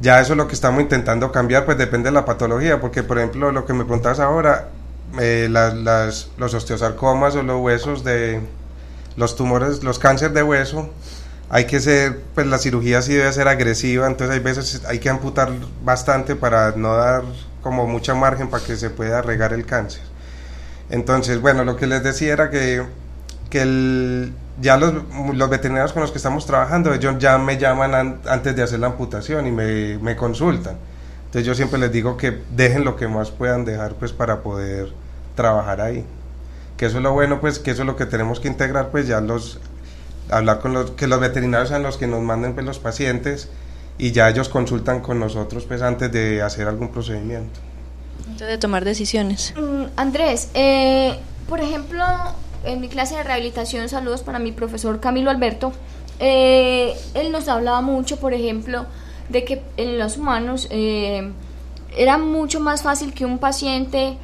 [0.00, 3.18] Ya eso es lo que estamos intentando cambiar, pues depende de la patología, porque por
[3.18, 4.68] ejemplo, lo que me preguntas ahora,
[5.18, 8.40] eh, las- los osteosarcomas o los huesos de
[9.16, 10.90] los tumores, los cánceres de hueso,
[11.48, 15.08] hay que ser, pues la cirugía sí debe ser agresiva, entonces hay veces hay que
[15.08, 15.50] amputar
[15.84, 17.22] bastante para no dar
[17.62, 20.02] como mucha margen para que se pueda regar el cáncer.
[20.90, 22.82] Entonces, bueno, lo que les decía era que,
[23.48, 24.94] que el- ya los,
[25.34, 28.80] los veterinarios con los que estamos trabajando, ellos ya me llaman an- antes de hacer
[28.80, 30.76] la amputación y me, me consultan.
[31.26, 34.92] Entonces yo siempre les digo que dejen lo que más puedan dejar pues para poder
[35.34, 36.04] trabajar ahí.
[36.76, 39.06] Que eso es lo bueno, pues que eso es lo que tenemos que integrar, pues
[39.06, 39.58] ya los,
[40.30, 43.48] hablar con los, que los veterinarios sean los que nos manden pues los pacientes
[43.98, 47.60] y ya ellos consultan con nosotros pues antes de hacer algún procedimiento.
[48.28, 49.54] Antes de tomar decisiones.
[49.56, 52.04] Mm, Andrés, eh, por ejemplo,
[52.66, 55.72] en mi clase de rehabilitación, saludos para mi profesor Camilo Alberto.
[56.18, 58.86] eh, él nos hablaba mucho, por ejemplo,
[59.28, 61.30] de que en los humanos eh,
[61.96, 64.16] era mucho más fácil que un paciente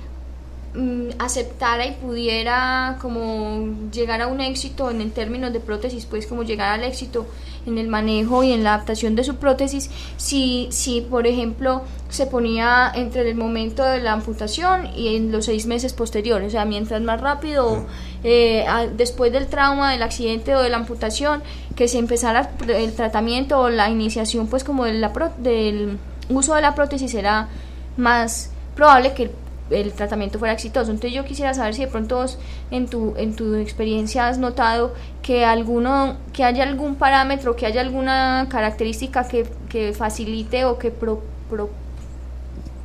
[1.18, 6.72] aceptara y pudiera como llegar a un éxito en, términos de prótesis, pues como llegar
[6.72, 7.26] al éxito
[7.66, 12.26] en el manejo y en la adaptación de su prótesis, si, si por ejemplo se
[12.26, 16.64] ponía entre el momento de la amputación y en los seis meses posteriores, o sea,
[16.64, 17.86] mientras más rápido,
[18.24, 18.64] eh,
[18.96, 21.42] después del trauma, del accidente o de la amputación,
[21.76, 25.98] que se empezara el tratamiento o la iniciación pues como de la del
[26.30, 27.48] uso de la prótesis era
[27.96, 29.30] más probable que
[29.70, 30.90] el, tratamiento fuera exitoso.
[30.90, 32.24] Entonces yo quisiera saber si de pronto
[32.70, 37.80] en tu, en tu experiencia has notado que alguno, que haya algún parámetro, que haya
[37.80, 41.70] alguna característica que, que facilite o que pro, pro,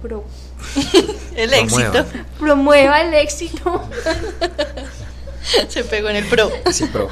[0.02, 0.24] pro
[1.36, 2.06] el éxito.
[2.40, 3.84] Promueva el éxito.
[5.70, 6.52] Se pegó en el pro.
[6.72, 7.10] Sí, pro.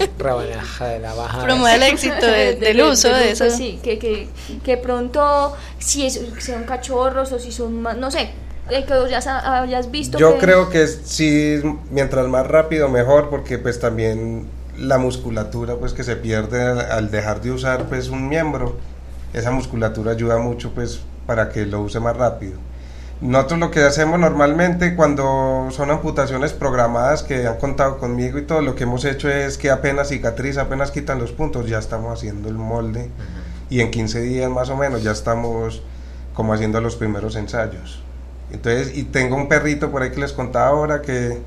[0.00, 1.42] de la baja.
[1.42, 3.50] Promueve el éxito del uso de, eso.
[3.50, 4.28] Sí, que, que,
[4.64, 8.30] que pronto, si es, son cachorros o si son más, no sé,
[8.68, 10.18] que ya hayas visto.
[10.18, 14.46] Yo creo que sí, mientras más rápido mejor, porque pues también
[14.78, 18.76] la musculatura pues que se pierde al, dejar de usar pues un miembro,
[19.32, 22.58] esa musculatura ayuda mucho pues para que lo use más rápido.
[23.20, 28.62] Nosotros lo que hacemos normalmente cuando son amputaciones programadas que han contado conmigo y todo,
[28.62, 32.48] lo que hemos hecho es que apenas cicatriz, apenas quitan los puntos, ya estamos haciendo
[32.48, 33.10] el molde
[33.70, 35.82] y en 15 días más o menos ya estamos
[36.32, 38.00] como haciendo los primeros ensayos.
[38.52, 41.38] Entonces, y tengo un perrito por ahí que les contaba ahora que,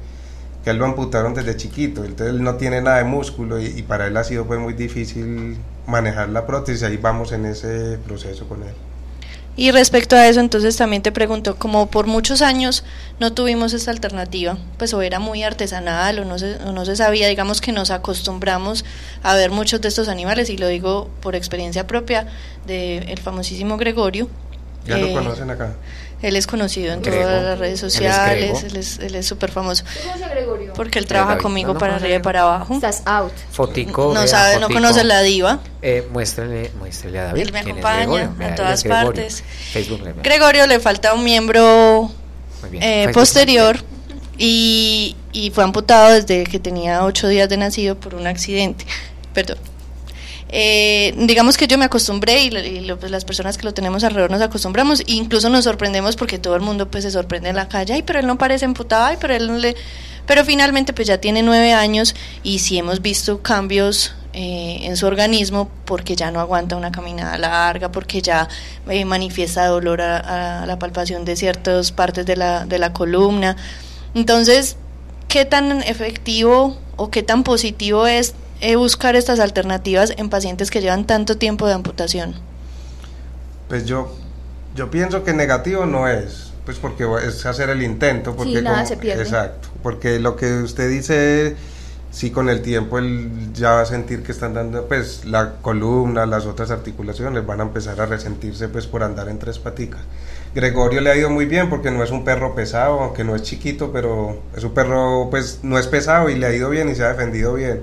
[0.63, 3.81] que él lo amputaron desde chiquito, entonces él no tiene nada de músculo y, y
[3.81, 8.47] para él ha sido pues muy difícil manejar la prótesis, ahí vamos en ese proceso
[8.47, 8.73] con él.
[9.57, 12.85] Y respecto a eso, entonces también te pregunto, como por muchos años
[13.19, 17.27] no tuvimos esta alternativa, pues o era muy artesanal o no se, no se sabía,
[17.27, 18.85] digamos que nos acostumbramos
[19.23, 22.27] a ver muchos de estos animales, y lo digo por experiencia propia
[22.65, 24.29] del el famosísimo Gregorio.
[24.85, 25.73] Ya lo eh, conocen acá.
[26.21, 28.63] Él es conocido en todas las redes sociales,
[28.99, 29.83] él es súper famoso.
[30.31, 30.73] Gregorio?
[30.73, 32.75] Porque él trabaja conmigo para arriba y para abajo.
[32.75, 33.33] Estás out.
[33.51, 34.13] Fotico.
[34.13, 35.59] No, sabe, no conoce la diva.
[35.81, 37.41] Eh, muéstrele, muéstrele a David.
[37.41, 39.43] Él me acompaña en todas partes.
[40.23, 42.11] Gregorio le falta un miembro
[42.73, 43.77] eh, posterior
[44.37, 48.85] y, y fue amputado desde que tenía ocho días de nacido por un accidente.
[49.33, 49.57] Perdón.
[50.53, 54.41] Eh, digamos que yo me acostumbré y, pues, las personas que lo tenemos alrededor nos
[54.41, 57.93] acostumbramos e incluso nos sorprendemos porque todo el mundo pues se sorprende en la calle,
[57.93, 59.75] ay, pero él no parece emputado, ay, pero él no le...
[60.25, 65.07] Pero finalmente pues ya tiene nueve años y sí hemos visto cambios eh, en su
[65.07, 68.47] organismo porque ya no aguanta una caminada larga, porque ya
[68.89, 73.55] eh, manifiesta dolor a, a, la palpación de ciertas partes de la, de la columna.
[74.13, 74.75] Entonces,
[75.27, 78.35] ¿qué tan efectivo o qué tan positivo es
[78.75, 82.35] buscar estas alternativas en pacientes que llevan tanto tiempo de amputación?
[83.67, 84.13] Pues yo,
[84.75, 88.97] yo pienso que negativo no es, pues porque es hacer el intento, porque nada se
[88.97, 89.23] pierde.
[89.23, 91.55] exacto, porque lo que usted dice,
[92.11, 96.25] sí con el tiempo él ya va a sentir que están dando, pues la columna,
[96.25, 100.01] las otras articulaciones van a empezar a resentirse pues por andar en tres paticas.
[100.53, 103.43] Gregorio le ha ido muy bien porque no es un perro pesado, aunque no es
[103.43, 106.95] chiquito, pero es un perro pues no es pesado y le ha ido bien y
[106.95, 107.81] se ha defendido bien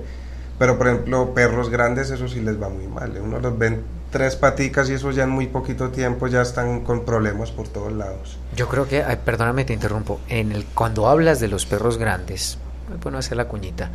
[0.59, 3.15] pero por ejemplo, perros grandes, eso sí les va muy mal.
[3.15, 3.21] ¿eh?
[3.21, 7.05] Uno los ven tres paticas y eso ya en muy poquito tiempo ya están con
[7.05, 8.37] problemas por todos lados.
[8.55, 10.19] Yo creo que, perdóname, te interrumpo.
[10.27, 12.57] En el, cuando hablas de los perros grandes,
[13.01, 13.89] bueno hacer la cuñita.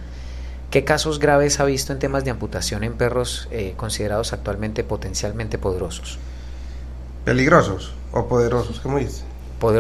[0.70, 5.59] ¿Qué casos graves ha visto en temas de amputación en perros eh, considerados actualmente potencialmente
[5.59, 6.18] poderosos?
[7.24, 9.22] Peligrosos o poderosos, ¿cómo dice?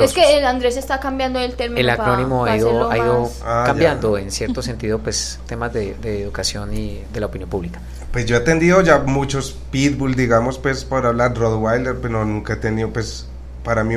[0.00, 1.80] Es que el Andrés está cambiando el término.
[1.80, 6.74] El acrónimo ha ido, ha ido ah, cambiando en cierto sentido, pues temas de, educación
[6.74, 7.80] y de la opinión pública.
[8.12, 12.56] Pues yo he atendido ya muchos pitbull, digamos, pues por hablar Rottweiler, pero nunca he
[12.56, 13.26] tenido, pues
[13.64, 13.96] para mí,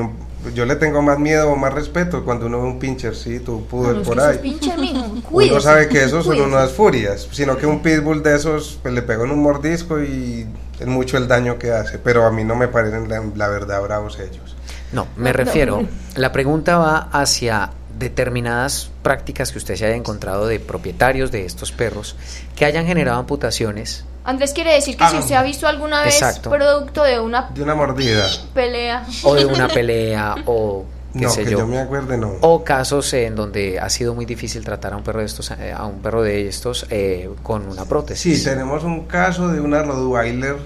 [0.54, 4.20] yo le tengo más miedo o más respeto cuando uno ve un pinchercito, pudo por
[4.20, 4.40] ahí.
[4.40, 4.76] Pincher,
[5.32, 9.02] uno sabe que esos son unas furias, sino que un pitbull de esos pues, le
[9.04, 10.48] pegó en un mordisco y
[10.80, 14.20] es mucho el daño que hace, pero a mí no me parecen la verdad bravos
[14.20, 14.57] ellos.
[14.92, 20.60] No, me refiero, la pregunta va hacia determinadas prácticas que usted se haya encontrado de
[20.60, 22.16] propietarios de estos perros
[22.56, 24.06] que hayan generado amputaciones.
[24.24, 27.64] Andrés quiere decir que si ah, usted ha visto alguna vez producto de una de
[27.64, 31.66] una mordida pelea o de una pelea o qué no, sé que yo.
[31.66, 32.34] me acuerde no.
[32.42, 35.74] O casos en donde ha sido muy difícil tratar a un perro de estos eh,
[35.74, 38.40] a un perro de estos eh, con una prótesis.
[38.40, 40.58] Sí, tenemos un caso de una Rottweiler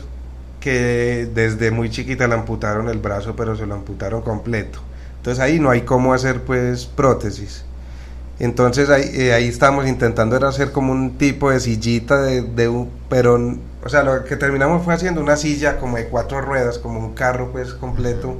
[0.61, 4.79] que desde muy chiquita le amputaron el brazo, pero se lo amputaron completo.
[5.17, 7.65] Entonces ahí no hay cómo hacer pues prótesis.
[8.39, 12.69] Entonces ahí, eh, ahí estábamos intentando era hacer como un tipo de sillita de, de
[12.69, 13.35] un, pero,
[13.83, 17.13] o sea, lo que terminamos fue haciendo una silla como de cuatro ruedas, como un
[17.13, 18.37] carro pues completo,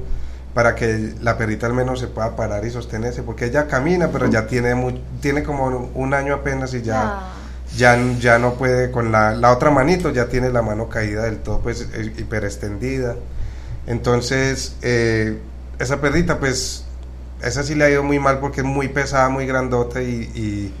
[0.54, 4.28] para que la perrita al menos se pueda parar y sostenerse, porque ella camina, pero
[4.28, 7.32] ya tiene, mu- tiene como un año apenas y ya Ah.
[7.76, 11.38] Ya, ya no puede con la, la otra manito, ya tiene la mano caída del
[11.38, 13.16] todo, pues eh, hiper extendida.
[13.86, 15.38] Entonces, eh,
[15.78, 16.84] esa perrita, pues,
[17.42, 20.72] esa sí le ha ido muy mal porque es muy pesada, muy grandota y,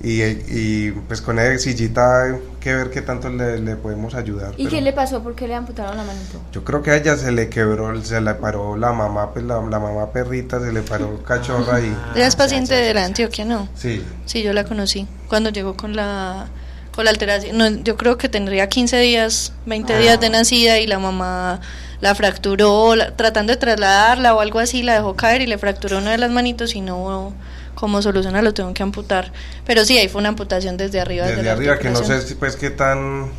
[0.00, 4.54] y, y, pues con esa sillita hay que ver qué tanto le, le podemos ayudar.
[4.56, 5.22] ¿Y qué le pasó?
[5.22, 6.40] ¿Por qué le amputaron la manito?
[6.52, 9.56] Yo creo que a ella se le quebró, se le paró la mamá, pues la,
[9.60, 11.92] la mamá perrita, se le paró cachorra y...
[12.14, 13.68] Ella es paciente de la Antioquia, ¿no?
[13.74, 16.46] Sí, Sí, yo la conocí cuando llegó con la
[16.94, 17.56] con la alteración.
[17.56, 21.60] No, yo creo que tendría 15 días, 20 días de nacida y la mamá
[22.00, 25.98] la fracturó, la- tratando de trasladarla o algo así, la dejó caer y le fracturó
[25.98, 27.32] una de las manitos y no
[27.78, 29.32] como solución lo tengo que amputar.
[29.64, 31.26] Pero sí, ahí fue una amputación desde arriba.
[31.26, 33.30] desde la arriba, que no sé si, pues qué tan...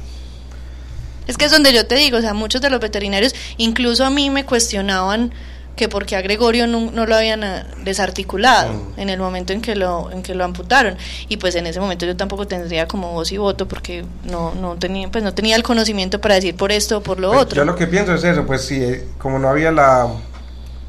[1.28, 4.10] Es que es donde yo te digo, o sea, muchos de los veterinarios, incluso a
[4.10, 5.32] mí me cuestionaban
[5.76, 9.00] que por qué a Gregorio no, no lo habían ah, desarticulado Mm.
[9.00, 10.98] en el momento en que lo en que lo amputaron
[11.30, 14.76] y pues en ese momento yo tampoco tendría como voz y voto porque no no
[14.76, 17.56] tenía pues no tenía el conocimiento para decir por esto o por lo Pues, otro.
[17.58, 20.08] Yo lo que pienso es eso, pues si eh, como no había la,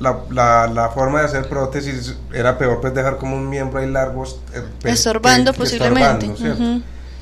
[0.00, 3.90] la, la, la forma de hacer prótesis, era peor pues dejar como un miembro ahí
[3.90, 4.24] largo.
[4.54, 6.26] eh, Estorbando posiblemente.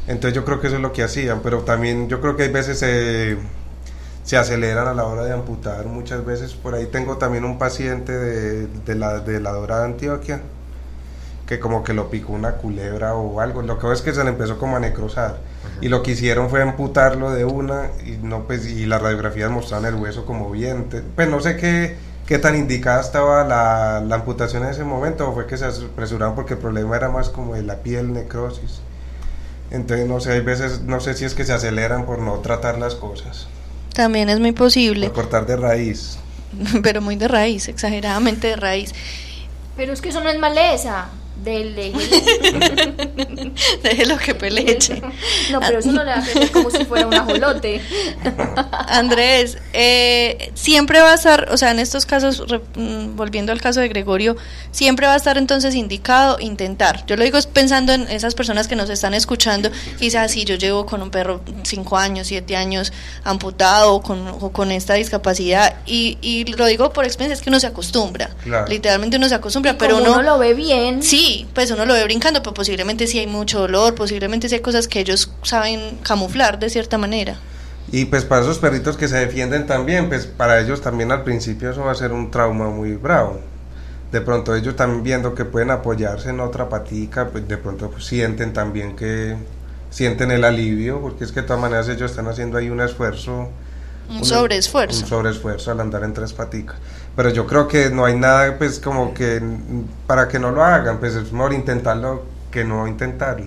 [0.07, 2.49] Entonces yo creo que eso es lo que hacían, pero también yo creo que hay
[2.51, 3.37] veces se,
[4.25, 6.55] se aceleran a la hora de amputar, muchas veces.
[6.55, 10.41] Por ahí tengo también un paciente de, de la, de la Dorada Antioquia,
[11.47, 14.23] que como que lo picó una culebra o algo, lo que pasa es que se
[14.23, 15.39] le empezó como a necrosar.
[15.81, 19.87] Y lo que hicieron fue amputarlo de una y no pues y las radiografías mostraban
[19.87, 21.97] el hueso como bien, pues no sé qué,
[22.29, 26.35] qué tan indicada estaba la, la amputación en ese momento o fue que se apresuraron
[26.35, 28.81] porque el problema era más como de la piel necrosis.
[29.71, 32.79] Entonces no sé, hay veces no sé si es que se aceleran por no tratar
[32.79, 33.49] las cosas,
[33.95, 36.19] También es muy posible, por cortar de raíz.
[36.83, 38.93] pero muy de raíz, exageradamente de raíz.
[39.75, 41.09] Pero es que eso no es maleza.
[41.45, 41.75] Del
[43.83, 45.01] Déjelo que peleche.
[45.51, 47.81] No, pero eso no le va a crecer como si fuera un ajolote.
[48.89, 53.61] Andrés, eh, siempre va a estar, o sea, en estos casos, re- mm, volviendo al
[53.61, 54.37] caso de Gregorio,
[54.71, 57.05] siempre va a estar entonces indicado intentar.
[57.07, 60.57] Yo lo digo es pensando en esas personas que nos están escuchando, quizás si yo
[60.57, 62.93] llevo con un perro cinco años, siete años
[63.25, 67.51] amputado o con, o con esta discapacidad, y, y lo digo por experiencia, es que
[67.51, 68.67] uno se acostumbra, Claro.
[68.69, 71.03] literalmente uno se acostumbra, pero Como uno, uno lo ve bien.
[71.03, 74.61] Sí, pues uno lo ve brincando, pero posiblemente sí hay mucho dolor, posiblemente sí hay
[74.61, 77.39] cosas que ellos saben camuflar de cierta manera.
[77.91, 81.71] Y pues para esos perritos que se defienden también, pues para ellos también al principio
[81.71, 83.41] eso va a ser un trauma muy bravo.
[84.13, 88.05] De pronto ellos también viendo que pueden apoyarse en otra patica, pues de pronto pues,
[88.05, 89.37] sienten también que
[89.91, 93.49] sienten el alivio, porque es que de todas maneras ellos están haciendo ahí un esfuerzo.
[94.11, 95.03] Un sobreesfuerzo.
[95.03, 96.77] Un sobreesfuerzo al andar en tres paticas.
[97.19, 99.43] Pero yo creo que no hay nada pues como que
[100.07, 103.47] para que no lo hagan, pues es mejor intentarlo que no intentarlo.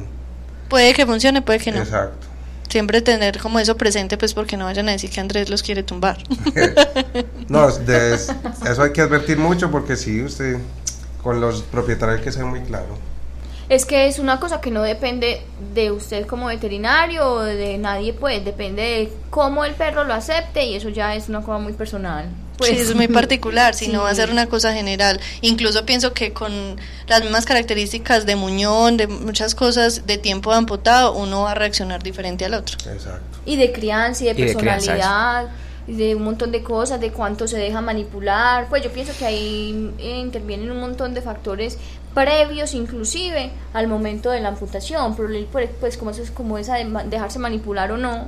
[0.67, 1.77] Puede que funcione, puede que no.
[1.77, 2.27] Exacto.
[2.67, 5.83] Siempre tener como eso presente, pues porque no vayan a decir que Andrés los quiere
[5.83, 6.17] tumbar.
[7.47, 10.57] No, de- eso hay que advertir mucho porque sí, usted
[11.23, 12.97] con los propietarios hay que ser muy claro.
[13.69, 18.11] Es que es una cosa que no depende de usted como veterinario o de nadie,
[18.11, 21.71] pues depende de cómo el perro lo acepte y eso ya es una cosa muy
[21.71, 22.25] personal.
[22.57, 24.21] Pues, sí, es muy particular, si no va a sí.
[24.21, 25.19] ser una cosa general.
[25.41, 26.51] Incluso pienso que con
[27.07, 31.55] las mismas características de muñón, de muchas cosas de tiempo de amputado, uno va a
[31.55, 32.77] reaccionar diferente al otro.
[32.91, 33.39] Exacto.
[33.45, 35.49] Y de crianza y de Y de personalidad,
[35.87, 38.67] y de un montón de cosas, de cuánto se deja manipular.
[38.69, 41.77] Pues yo pienso que ahí eh, intervienen un montón de factores
[42.13, 45.29] previos inclusive al momento de la amputación, pero
[45.79, 48.27] pues, como eso es como esa de dejarse manipular o no,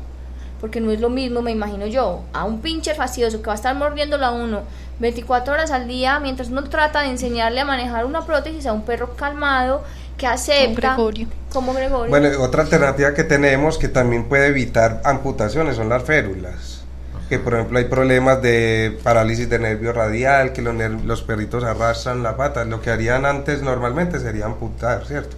[0.63, 3.56] porque no es lo mismo, me imagino yo, a un pinche fastidioso que va a
[3.56, 4.62] estar mordiéndolo a uno
[5.02, 8.86] 24 horas al día mientras uno trata de enseñarle a manejar una prótesis a un
[8.86, 9.84] perro calmado
[10.17, 11.28] que acepta Gregorio.
[11.52, 12.10] como Gregorio.
[12.10, 16.86] Bueno, otra alternativa que tenemos que también puede evitar amputaciones son las férulas.
[17.28, 20.73] Que por ejemplo hay problemas de parálisis de nervio radial, que los,
[21.04, 22.63] los perritos arrastran la pata.
[22.63, 25.36] Lo que harían antes normalmente sería amputar, ¿cierto?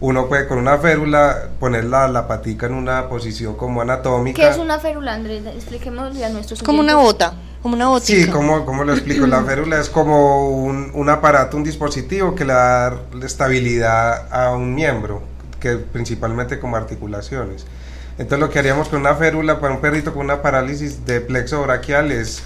[0.00, 4.40] Uno puede con una férula poner la, la patica en una posición como anatómica.
[4.40, 5.44] ¿Qué es una férula, Andrés?
[5.46, 8.24] Expliquémosle a nuestros Como una bota, como una botica.
[8.24, 9.26] Sí, ¿cómo, cómo lo explico?
[9.26, 14.74] La férula es como un, un aparato, un dispositivo que le da estabilidad a un
[14.74, 15.22] miembro,
[15.60, 17.66] que principalmente como articulaciones.
[18.12, 21.62] Entonces lo que haríamos con una férula para un perrito con una parálisis de plexo
[21.62, 22.42] braquial es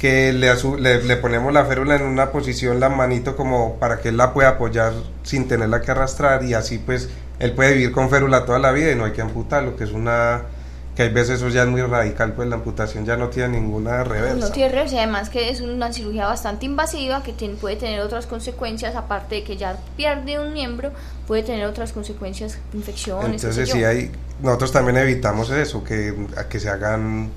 [0.00, 4.08] que le, le, le ponemos la férula en una posición, la manito como para que
[4.08, 8.08] él la pueda apoyar sin tenerla que arrastrar y así pues él puede vivir con
[8.08, 10.42] férula toda la vida y no hay que amputarlo, que es una
[10.96, 14.02] que hay veces eso ya es muy radical, pues la amputación ya no tiene ninguna
[14.02, 14.34] reversa.
[14.46, 18.26] No tiene reversa, además que es una cirugía bastante invasiva que tiene- puede tener otras
[18.26, 20.90] consecuencias, aparte de que ya pierde un miembro,
[21.28, 23.42] puede tener otras consecuencias, infecciones.
[23.44, 24.10] Entonces sí hay,
[24.42, 27.30] nosotros también evitamos eso, que, a que se hagan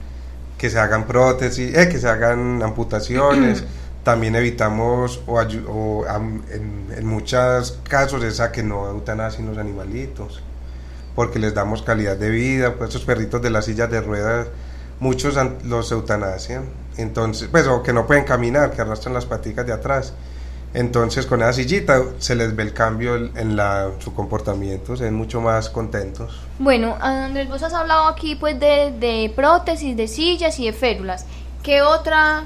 [0.64, 3.66] que se hagan prótesis, eh, que se hagan amputaciones,
[4.05, 10.41] también evitamos o, o, en, en muchos casos es a que no eutanasien los animalitos,
[11.16, 14.47] porque les damos calidad de vida, pues esos perritos de las sillas de ruedas,
[15.01, 16.64] muchos los eutanasian,
[16.95, 20.14] entonces, pues o que no pueden caminar, que arrastran las paticas de atrás.
[20.74, 25.13] Entonces con esa sillita se les ve el cambio en la, su comportamiento, se ven
[25.13, 26.39] mucho más contentos.
[26.57, 31.26] Bueno, Andrés, vos has hablado aquí pues de, de prótesis, de sillas y de férulas.
[31.61, 32.45] ¿Qué otra,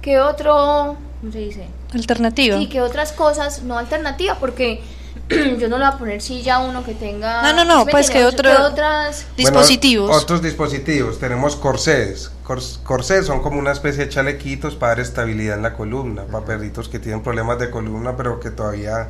[0.00, 1.66] qué otro, ¿cómo se dice?
[1.92, 2.58] Alternativa.
[2.58, 4.36] Sí, ¿qué otras cosas, no alternativa?
[4.38, 4.80] Porque
[5.58, 7.42] yo no le voy a poner silla a uno que tenga...
[7.42, 8.54] No, no, no, ¿sí pues, ¿qué entiendes?
[8.54, 9.26] otro- otras...
[9.36, 10.08] Dispositivos.
[10.08, 11.18] Bueno, otros dispositivos.
[11.18, 12.30] Tenemos corsés.
[12.44, 16.44] Cors- corsés son como una especie de chalequitos para dar estabilidad en la columna, para
[16.44, 19.08] perritos que tienen problemas de columna, pero que todavía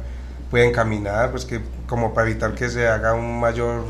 [0.50, 3.84] pueden caminar, pues que como para evitar que se haga un mayor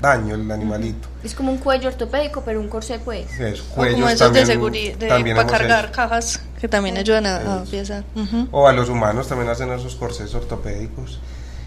[0.00, 1.08] daño el animalito.
[1.22, 3.30] Es como un cuello ortopédico, pero un corsé pues.
[3.40, 4.96] Eso, O como cuellos esos también- de seguridad,
[5.36, 5.92] para cargar hecho.
[5.92, 8.04] cajas que también ayudan a, a piezas.
[8.14, 8.48] Ujú.
[8.52, 11.20] O a los humanos también hacen esos corsés ortopédicos.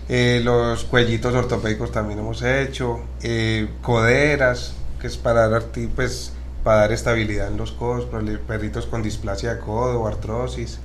[0.09, 2.99] Eh, los cuellitos ortopédicos también hemos hecho.
[3.21, 5.63] Eh, coderas, que es para dar,
[5.95, 6.31] pues,
[6.63, 10.79] para dar estabilidad en los codos, para perritos con displasia de codo o artrosis.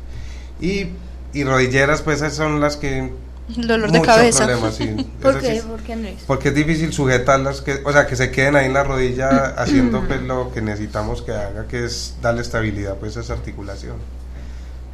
[0.61, 0.89] Y,
[1.33, 3.13] y rodilleras, pues esas son las que...
[3.57, 4.47] El dolor de mucho cabeza.
[4.47, 5.11] problema, sí.
[5.23, 5.61] ¿Por qué?
[5.61, 6.23] sí- ¿Por qué, Andrés?
[6.27, 10.01] porque es difícil sujetarlas, que, o sea, que se queden ahí en la rodilla haciendo
[10.07, 13.97] pues, lo que necesitamos que haga, que es darle estabilidad pues, a esa articulación.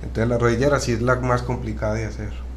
[0.03, 2.48] Entonces la rodillera sí es la más complicada de hacer.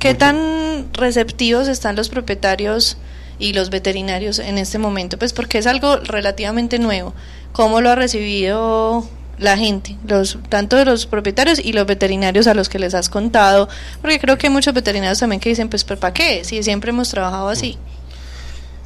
[0.00, 2.96] ¿Qué tan receptivos están los propietarios
[3.38, 5.18] y los veterinarios en este momento?
[5.18, 7.12] Pues porque es algo relativamente nuevo.
[7.52, 12.54] ¿Cómo lo ha recibido la gente, los tanto de los propietarios y los veterinarios a
[12.54, 13.68] los que les has contado?
[14.00, 16.44] Porque creo que hay muchos veterinarios también que dicen, pues ¿para qué?
[16.44, 17.76] Si siempre hemos trabajado así.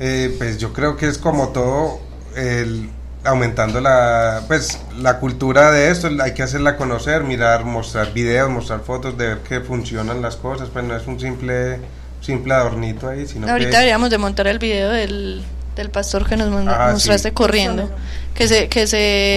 [0.00, 2.00] Eh, pues yo creo que es como todo,
[2.34, 2.90] el,
[3.24, 8.80] aumentando la, pues, la cultura de esto, hay que hacerla conocer, mirar, mostrar videos, mostrar
[8.80, 11.78] fotos de ver que funcionan las cosas, pues no es un simple,
[12.20, 13.76] simple adornito ahí, sino Ahorita que...
[13.76, 15.42] deberíamos de montar el video del,
[15.76, 17.34] del pastor que nos manda- Ah, mostraste sí.
[17.34, 17.90] corriendo,
[18.34, 18.80] que se que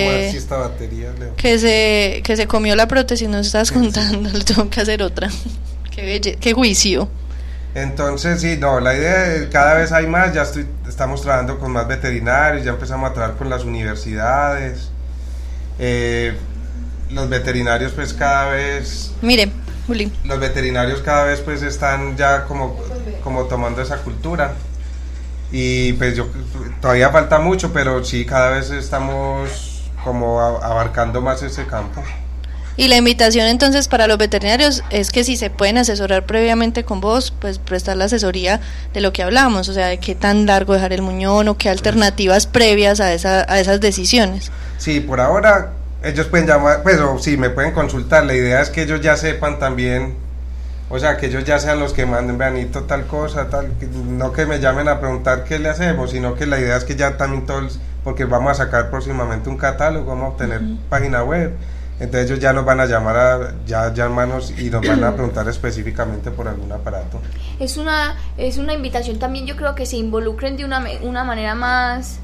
[0.05, 1.35] ¿Cómo así se esta batería, Leo?
[1.35, 5.29] que se que se comió la prótesis, nos estás contando, le tengo que hacer otra.
[5.95, 7.09] Qué belle- qué juicio.
[7.77, 11.71] Entonces, sí, no, la idea es cada vez hay más, ya estoy, estamos trabajando con
[11.71, 14.89] más veterinarios, ya empezamos a trabajar con las universidades.
[15.77, 16.35] Eh,
[17.11, 19.51] los veterinarios pues cada vez, Mire,
[19.85, 22.79] Juli, los veterinarios cada vez pues están ya como,
[23.23, 24.53] como tomando esa cultura.
[25.51, 26.25] Y pues yo
[26.81, 32.01] todavía falta mucho, pero sí cada vez estamos como abarcando más ese campo.
[32.77, 37.01] Y la invitación entonces para los veterinarios es que si se pueden asesorar previamente con
[37.01, 38.61] vos, pues prestar la asesoría
[38.93, 41.69] de lo que hablamos, o sea, de qué tan largo dejar el muñón o qué
[41.69, 44.51] alternativas previas a, esa, a esas decisiones.
[44.77, 45.71] Sí, por ahora
[46.03, 48.25] ellos pueden llamar, pues o sí, me pueden consultar.
[48.25, 50.15] La idea es que ellos ya sepan también,
[50.89, 53.71] o sea, que ellos ya sean los que manden, veanito tal cosa, tal,
[54.07, 56.95] no que me llamen a preguntar qué le hacemos, sino que la idea es que
[56.95, 61.53] ya también todos, porque vamos a sacar próximamente un catálogo, vamos a obtener página web.
[61.99, 65.47] Entonces ellos ya nos van a llamar a, ya llamanos y nos van a preguntar
[65.49, 67.19] específicamente por algún aparato.
[67.59, 71.23] Es una, es una invitación también, yo creo que se involucren de una, me- una
[71.23, 72.19] manera más,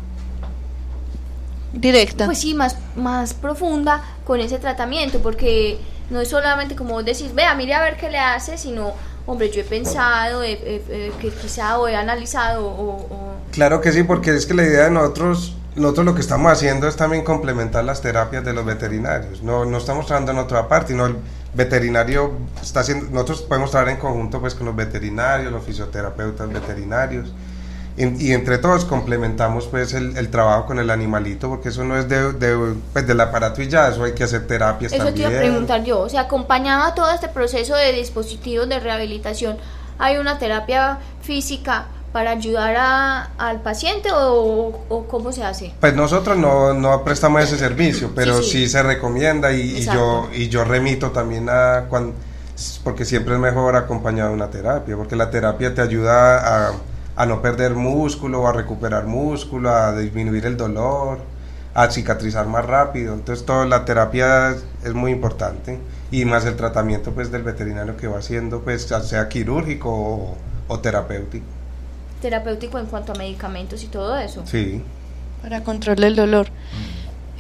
[1.74, 2.26] Directa.
[2.26, 5.80] pues sí, más, más profunda con ese tratamiento, porque
[6.12, 8.92] no es solamente como vos decís, vea, mire a ver qué le hace, sino,
[9.26, 12.92] hombre, yo he pensado, he- he- he- que quizá o he analizado o...
[13.12, 16.52] o- Claro que sí, porque es que la idea de nosotros, nosotros lo que estamos
[16.52, 19.42] haciendo es también complementar las terapias de los veterinarios.
[19.42, 21.16] No, no estamos trabajando en otra parte, no el
[21.54, 27.34] veterinario está haciendo, nosotros podemos trabajar en conjunto pues con los veterinarios, los fisioterapeutas veterinarios.
[27.96, 31.98] Y, y entre todos complementamos pues el, el trabajo con el animalito, porque eso no
[31.98, 35.20] es de, de, pues, del aparato y ya, eso hay que hacer terapias Eso te
[35.20, 39.58] iba a preguntar yo, o sea, acompañado a todo este proceso de dispositivos de rehabilitación,
[40.00, 45.74] ¿hay una terapia física para ayudar a- al paciente o, o cómo se hace?
[45.82, 48.70] Pues nosotros no, no prestamos ese servicio, pero Sí, sí, sí.
[48.70, 52.14] se recomienda y, y yo, y yo remito también a cuando,
[52.84, 56.74] porque siempre es mejor acompañado de una terapia, porque la terapia te ayuda a,
[57.16, 61.18] a no perder músculo, a recuperar músculo, a disminuir el dolor,
[61.74, 63.16] a cicatrizar más rápido.
[63.16, 65.80] Entonces, toda la terapia es, es muy importante
[66.12, 70.38] y más el tratamiento pues del veterinario que va haciendo, pues sea quirúrgico o,
[70.68, 71.46] o terapéutico.
[72.24, 74.44] Terapéutico en cuanto a medicamentos y todo eso.
[74.46, 74.82] Sí.
[75.42, 76.48] Para control del dolor.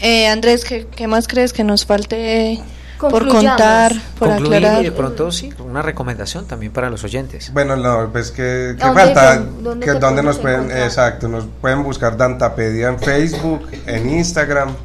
[0.01, 2.61] Eh, Andrés, ¿qué, ¿qué más crees que nos falte
[2.99, 4.93] por contar, por Concluir y de aclarar?
[4.93, 7.51] pronto sí, una recomendación también para los oyentes.
[7.53, 10.83] Bueno, no, pues que, que ¿Dónde falta, dónde que te dónde nos pueden, encontrar?
[10.83, 14.75] exacto, nos pueden buscar Dantapedia en Facebook, en Instagram,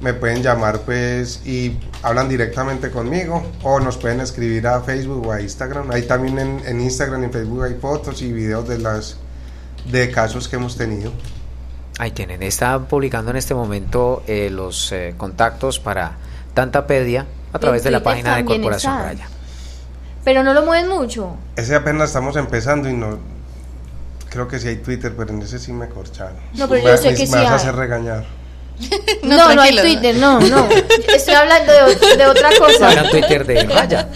[0.01, 5.31] me pueden llamar pues y hablan directamente conmigo o nos pueden escribir a Facebook o
[5.31, 8.77] a Instagram, ahí también en, en Instagram y en Facebook hay fotos y videos de
[8.77, 9.17] las
[9.91, 11.11] de casos que hemos tenido.
[11.99, 16.17] Ahí tienen, está publicando en este momento eh, los eh, contactos para
[16.57, 19.03] Tantapedia a través de la página de Corporación está.
[19.05, 19.27] Raya.
[20.23, 21.35] Pero no lo mueven mucho.
[21.55, 23.19] Ese apenas estamos empezando y no
[24.31, 26.35] creo que sí hay Twitter, pero en ese sí me corcharon.
[26.55, 28.25] No, pero me, yo sé me- que me sí vas a hacer regañar.
[29.23, 29.75] No, No, no, hay.
[29.77, 30.67] Twitter, no, no.
[31.13, 31.71] Estoy hablando
[32.17, 32.91] de, otra cosa.
[32.91, 34.09] Era Twitter de Raya.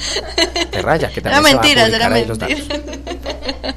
[0.71, 2.63] De Raya, que Era también se va a mentira, era ahí los mentira.
[2.67, 3.75] datos.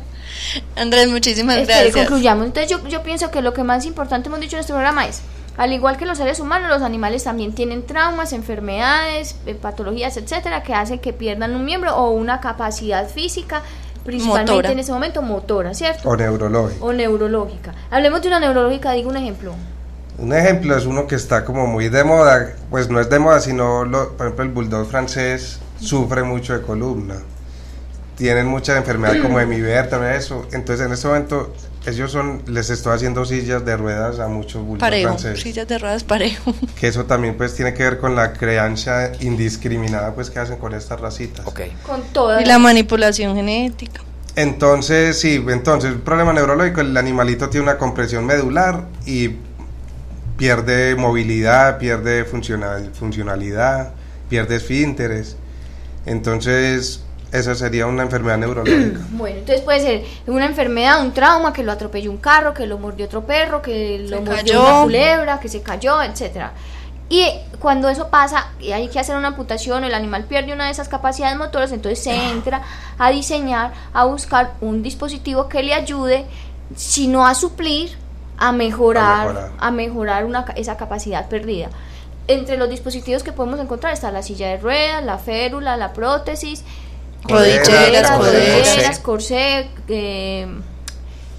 [0.77, 2.07] Andrés, muchísimas Espere, gracias.
[2.07, 2.47] concluyamos.
[2.47, 5.21] Entonces yo, yo pienso que lo que más importante hemos dicho en este programa es,
[5.57, 10.63] al igual que los seres humanos, los animales también tienen traumas, enfermedades, eh, patologías, etcétera,
[10.63, 13.63] que hacen que pierdan un miembro o una capacidad física,
[14.05, 14.73] principalmente Motora.
[14.73, 16.09] en ese momento motora, ¿cierto?
[16.09, 16.85] O neurológico.
[16.87, 17.73] O neurológica.
[17.91, 19.55] Hablemos de una neurológica, digo un ejemplo.
[20.19, 23.41] Un ejemplo es uno que está como muy de moda, pues no es de moda,
[23.41, 27.17] sino, lo- por ejemplo, el bulldog francés sufre mucho de columna.
[28.17, 30.47] Tienen muchas enfermedades como de mi vértebra, eso.
[30.53, 31.53] Entonces, en este momento,
[31.87, 35.41] ellos son, les estoy haciendo sillas de ruedas a muchos bulldog Parejo, franceses.
[35.41, 36.55] sillas de ruedas parejo.
[36.80, 40.74] Que eso también, pues, tiene que ver con la crianza indiscriminada, pues, que hacen con
[40.74, 41.47] estas racitas.
[41.47, 41.61] Ok.
[41.87, 42.43] Con todas.
[42.43, 44.01] Y la manipulación genética.
[44.37, 49.37] Entonces, sí, entonces, el problema neurológico, el animalito tiene una compresión medular y
[50.37, 53.93] pierde movilidad, pierde funcional, funcionalidad,
[54.28, 55.37] pierde esfínteres.
[56.07, 57.04] Entonces,
[57.39, 59.01] esa sería una enfermedad neurológica.
[59.11, 62.78] Bueno, entonces puede ser una enfermedad, un trauma, que lo atropelló un carro, que lo
[62.78, 64.62] mordió otro perro, que lo Se mordió cayó.
[64.62, 66.53] una culebra, que se cayó, etcétera.
[67.11, 67.28] Y
[67.61, 70.89] cuando eso pasa y hay que hacer una amputación, el animal pierde una de esas
[70.89, 72.62] capacidades motoras, entonces se entra
[72.99, 76.24] a diseñar, a buscar un dispositivo que le ayude,
[76.76, 77.91] si no a suplir,
[78.39, 79.51] a mejorar, A mejorar.
[79.59, 81.68] a mejorar una, ca- esa capacidad perdida.
[82.26, 86.64] Entre los dispositivos que podemos encontrar está la silla de ruedas, la férula, la prótesis,
[87.29, 88.99] Rodilleras, rodilleras, coderas.
[89.01, 90.47] corsé, eh,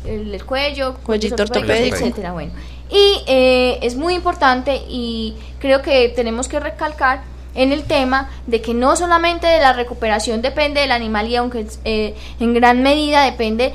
[0.06, 1.96] el, el cuello, Cuellito ortopédico.
[1.96, 2.52] etcétera, bueno.
[2.90, 7.24] Y eh, es muy importante y creo que tenemos que recalcar
[7.56, 11.66] en el tema de que no solamente de la recuperación depende del animal y aunque
[11.86, 13.74] eh, en gran medida depende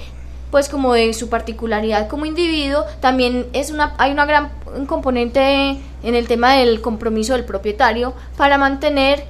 [0.51, 5.79] pues como de su particularidad como individuo, también es una hay una gran un componente
[6.03, 9.25] en el tema del compromiso del propietario para mantener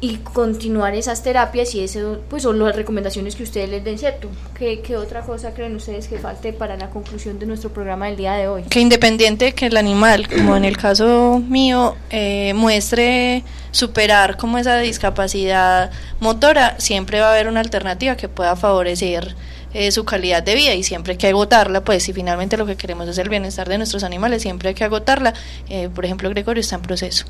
[0.00, 4.28] y continuar esas terapias y eso pues son las recomendaciones que ustedes les den, ¿cierto?
[4.56, 8.16] ¿Qué, qué otra cosa creen ustedes que falte para la conclusión de nuestro programa del
[8.16, 8.62] día de hoy?
[8.64, 13.42] Que independiente que el animal, como en el caso mío, eh, muestre
[13.72, 15.90] superar como esa discapacidad
[16.20, 19.34] motora, siempre va a haber una alternativa que pueda favorecer
[19.74, 22.76] eh, su calidad de vida y siempre hay que agotarla, pues si finalmente lo que
[22.76, 25.34] queremos es el bienestar de nuestros animales, siempre hay que agotarla.
[25.68, 27.26] Eh, por ejemplo, Gregorio está en proceso.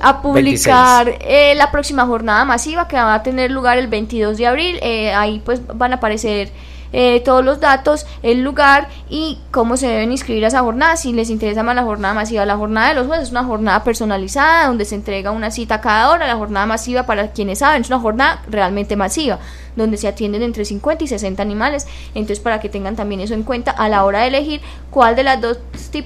[0.00, 4.46] a publicar eh, la próxima jornada masiva que va a tener lugar el 22 de
[4.46, 4.78] abril.
[4.82, 6.50] Eh, ahí pues van a aparecer
[6.92, 11.12] eh, todos los datos, el lugar y cómo se deben inscribir a esa jornada, si
[11.12, 12.44] les interesa más la jornada masiva.
[12.46, 16.10] La jornada de los jueces es una jornada personalizada donde se entrega una cita cada
[16.10, 19.38] hora, la jornada masiva para quienes saben es una jornada realmente masiva
[19.76, 21.86] donde se atienden entre 50 y 60 animales.
[22.14, 24.60] Entonces, para que tengan también eso en cuenta a la hora de elegir
[24.90, 25.58] cuál de las dos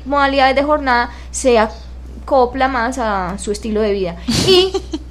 [0.05, 4.17] modalidades de jornada se acopla más a su estilo de vida.
[4.47, 4.73] Y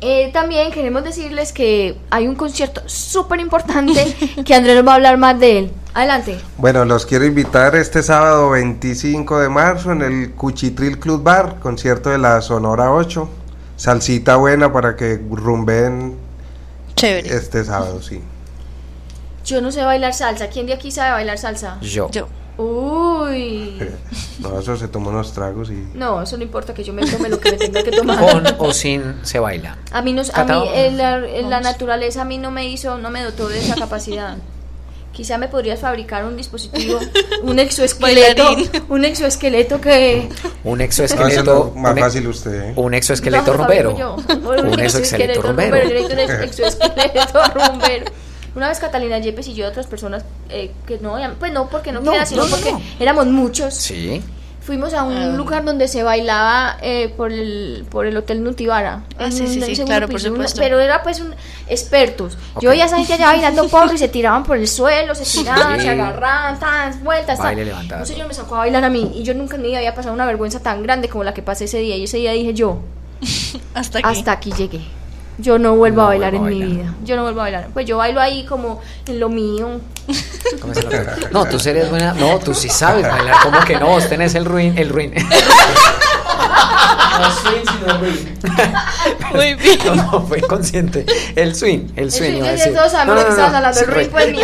[0.00, 4.94] eh, también queremos decirles que hay un concierto súper importante que Andrés nos va a
[4.96, 5.72] hablar más de él.
[5.94, 6.38] Adelante.
[6.58, 12.10] Bueno, los quiero invitar este sábado 25 de marzo en el Cuchitril Club Bar, concierto
[12.10, 13.28] de la Sonora 8.
[13.76, 16.16] Salsita buena para que rumben
[16.94, 17.34] Chévere.
[17.34, 18.20] este sábado, sí.
[19.44, 20.48] Yo no sé bailar salsa.
[20.48, 21.78] ¿Quién de aquí sabe bailar salsa?
[21.80, 22.10] Yo.
[22.10, 22.28] Yo.
[22.58, 23.78] Uy.
[24.38, 25.84] No, eso se toma unos tragos y...
[25.94, 28.18] No, eso no importa que yo me tome lo que me tenga que tomar.
[28.20, 29.76] Con o sin se baila.
[29.90, 30.96] A mí, no, a mí en
[31.50, 34.36] la, naturaleza a mí no me hizo, no me dotó de esa capacidad.
[35.12, 37.00] Quizá me podrías fabricar un dispositivo,
[37.42, 38.44] un exoesqueleto,
[38.90, 40.28] un exoesqueleto que
[40.62, 41.72] Un No, exoesqueleto.
[41.74, 42.72] más un, fácil usted, ¿eh?
[42.76, 43.98] un exoesqueleto No, rumbero.
[43.98, 44.16] yo.
[44.46, 45.76] Un exoesqueleto rumbero.
[46.06, 48.04] Un ex- exoesqueleto rumbero.
[48.58, 52.00] Una vez Catalina Yepes y yo otras personas eh, que no, pues no porque no,
[52.00, 52.80] No, quiera, sino no, no, porque no.
[53.00, 53.72] éramos muchos.
[53.74, 54.20] Sí.
[54.60, 55.26] Fuimos a un Ah.
[55.28, 59.04] lugar donde se bailaba eh, por el por el hotel Nutibara.
[59.18, 60.60] Ah, sí, sí, sí, claro, por una- supuesto.
[60.60, 61.34] pero era pues un,
[61.68, 62.36] expertos.
[62.60, 65.76] Yo a esa gente allá bailando porro y se tiraban por el suelo, se tiraban,
[65.78, 65.86] Sí.
[65.86, 67.38] se agarraban, tan vueltas.
[67.38, 67.56] tan.
[67.56, 68.00] Levantado.
[68.02, 69.94] Un señor me sacó a bailar a mí y yo nunca en mi vida había
[69.94, 71.96] pasado una vergüenza tan grande como la que pasé ese día.
[71.96, 72.80] Y ese día dije yo,
[73.74, 74.08] Hasta aquí.
[74.18, 74.80] hasta aquí llegué.
[75.38, 76.94] Yo no vuelvo No a bailar en mi vida.
[77.04, 77.68] Yo no vuelvo a bailar.
[77.72, 79.80] Pues yo bailo ahí como en lo mío.
[80.60, 81.12] ¿Cómo se llama?
[81.30, 82.12] No, tú serías buena.
[82.14, 83.36] No, tú sí sabes bailar.
[83.42, 83.86] ¿Cómo que no?
[83.86, 84.76] Vos tenés el ruin.
[84.76, 85.14] El ruin.
[85.14, 85.20] No
[87.32, 88.38] swing, sino ruin.
[89.34, 89.78] Muy bien.
[89.86, 91.06] No, no, fue consciente.
[91.36, 91.88] El swing.
[91.96, 92.30] El El swing.
[92.30, 92.74] swing, iba a ya decir.
[92.74, 93.68] todos sabemos No, lo que no, no.
[93.68, 94.38] El sí, ruin, pues mi,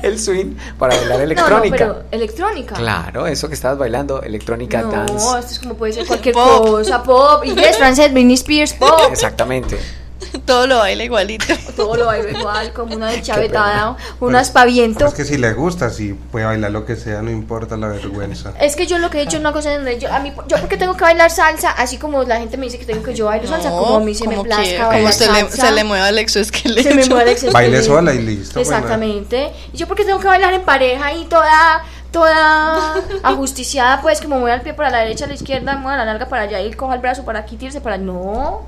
[0.08, 0.54] el swing.
[0.78, 1.76] para bailar No, no, electrónica.
[1.76, 2.74] pero electrónica.
[2.76, 5.14] Claro, eso que estabas bailando, electrónica No, dance.
[5.14, 6.66] esto es como puede ser cualquier Pop.
[6.66, 9.00] cosa, pop, inglés, francés, Britney Spears, pop.
[9.10, 9.78] Exactamente.
[10.44, 11.44] Todo lo baila igualito.
[11.76, 15.06] Todo lo bailo igual, como una deschavetada, un aspaviento.
[15.06, 18.52] Es que si le gusta, si puede bailar lo que sea, no importa la vergüenza.
[18.60, 20.32] Es que yo lo que he dicho es una cosa en donde yo, a mí,
[20.48, 23.14] yo porque tengo que bailar salsa, así como la gente me dice que tengo que
[23.14, 25.72] yo bailo salsa, como a mí se me plazca quiera, bailar como se le, se
[25.72, 26.88] le mueva el exoesqueleto.
[26.88, 27.52] Se me mueve el exoesqueleto.
[27.52, 29.52] Baile sola y listo, pues, Exactamente.
[29.72, 34.36] Y yo porque tengo que bailar en pareja y toda toda ajusticiada, pues que me
[34.36, 36.72] mueva el pie para la derecha, a la izquierda, mueva la nalga para allá y
[36.72, 38.62] coja el brazo para aquí, tírese para no.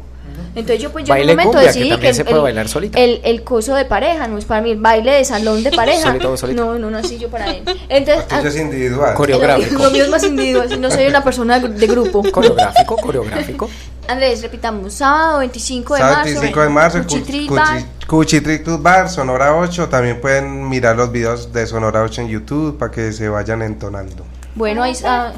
[0.54, 2.36] Entonces yo pues yo Baile en un momento cumbia, que decidí también el- se puede
[2.36, 2.98] el, bailar solita.
[2.98, 6.02] El, el coso de pareja, no es para mí, el baile de salón de pareja.
[6.08, 6.64] Solito, solito.
[6.64, 7.62] No, no, no así yo para él.
[7.88, 9.14] Entonces, ya es individual.
[9.14, 9.78] Coreo- Coreográfico.
[9.78, 12.22] Lo, lo mío es más individual, no soy una persona de, grupo.
[12.30, 13.70] Coreográfico, coreográfico.
[14.08, 16.30] Andrés, repitamos, sábado 25 de Sábado marzo.
[16.40, 17.84] 25 de marzo, Bar.
[18.06, 19.88] Cuchitril Club Bar, Sonora 8.
[19.88, 24.24] También pueden mirar los videos de Sonora 8 en YouTube para que se vayan entonando.
[24.56, 25.32] Bueno, ahí está.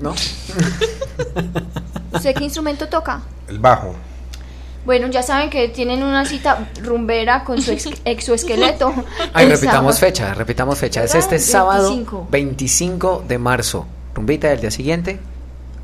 [0.00, 0.14] ¿No?
[2.12, 3.20] ¿Usted qué instrumento toca?
[3.48, 3.94] El bajo.
[4.84, 8.94] Bueno, ya saben que tienen una cita rumbera con su ex- exoesqueleto.
[9.34, 9.98] Ay, repitamos sábado.
[9.98, 11.04] fecha, repitamos fecha.
[11.04, 12.28] Es este sábado 25.
[12.30, 13.86] 25 de marzo.
[14.14, 15.20] Rumbita del día siguiente,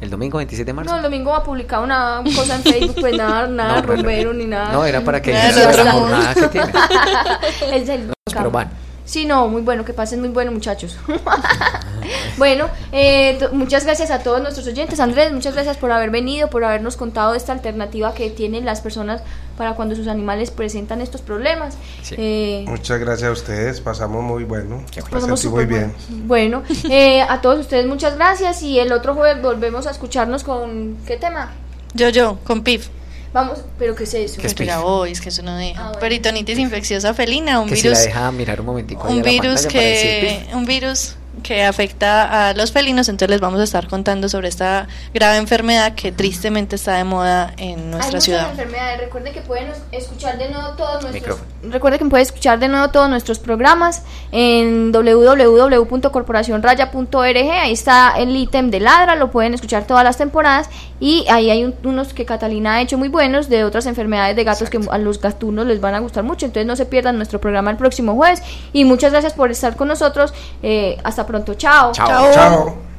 [0.00, 0.90] el domingo 27 de marzo.
[0.90, 3.86] No, el domingo va a publicar una cosa en Facebook, pues nada, nada No, no,
[3.88, 3.92] no.
[3.94, 4.72] rumbero ni nada.
[4.72, 6.72] No, era para que la jornada que tiene.
[7.72, 8.70] El del- Pero van.
[9.04, 10.96] Sí, no, muy bueno, que pasen muy bueno, muchachos.
[12.38, 15.00] bueno, eh, muchas gracias a todos nuestros oyentes.
[15.00, 19.22] Andrés, muchas gracias por haber venido, por habernos contado esta alternativa que tienen las personas
[19.56, 21.76] para cuando sus animales presentan estos problemas.
[22.02, 22.14] Sí.
[22.18, 23.80] Eh, Muchas gracias a ustedes.
[23.80, 24.84] Pasamos muy bueno.
[25.10, 25.94] Pasamos muy bien.
[26.08, 30.96] Bueno, eh, a todos ustedes muchas gracias y el otro jueves volvemos a escucharnos con
[31.06, 31.52] ¿qué tema?
[31.94, 32.88] Yo, yo, con PIF.
[33.32, 34.40] Vamos, pero ¿qué es eso?
[34.40, 35.80] ¿Qué es Espera, hoy es que eso no deja.
[35.80, 35.98] Ah, bueno.
[35.98, 39.72] Peritonitis infecciosa felina, un Que si la virus, deja mirar un momentico un virus pantalla
[39.72, 43.88] para decir que, un virus que afecta a los felinos, entonces les vamos a estar
[43.88, 48.50] contando sobre esta grave enfermedad que tristemente está de moda en nuestra ciudad.
[48.50, 49.00] enfermedades.
[49.00, 51.48] Recuerden que pueden escuchar de nuevo todos nuestros Micrófono.
[51.62, 57.36] Recuerden que pueden escuchar de nuevo todos nuestros programas en www.corporacionraya.org.
[57.36, 60.68] Ahí está el ítem de Ladra, lo pueden escuchar todas las temporadas
[61.06, 64.42] y ahí hay un- unos que Catalina ha hecho muy buenos de otras enfermedades de
[64.44, 66.46] gatos que a los gatunos les van a gustar mucho.
[66.46, 68.40] Entonces no se pierdan nuestro programa el próximo jueves
[68.72, 70.32] y muchas gracias por estar con nosotros.
[70.62, 71.92] Eh, hasta pronto, chao.
[71.92, 72.08] Chao.
[72.08, 72.32] Chao.
[72.32, 72.93] Chao.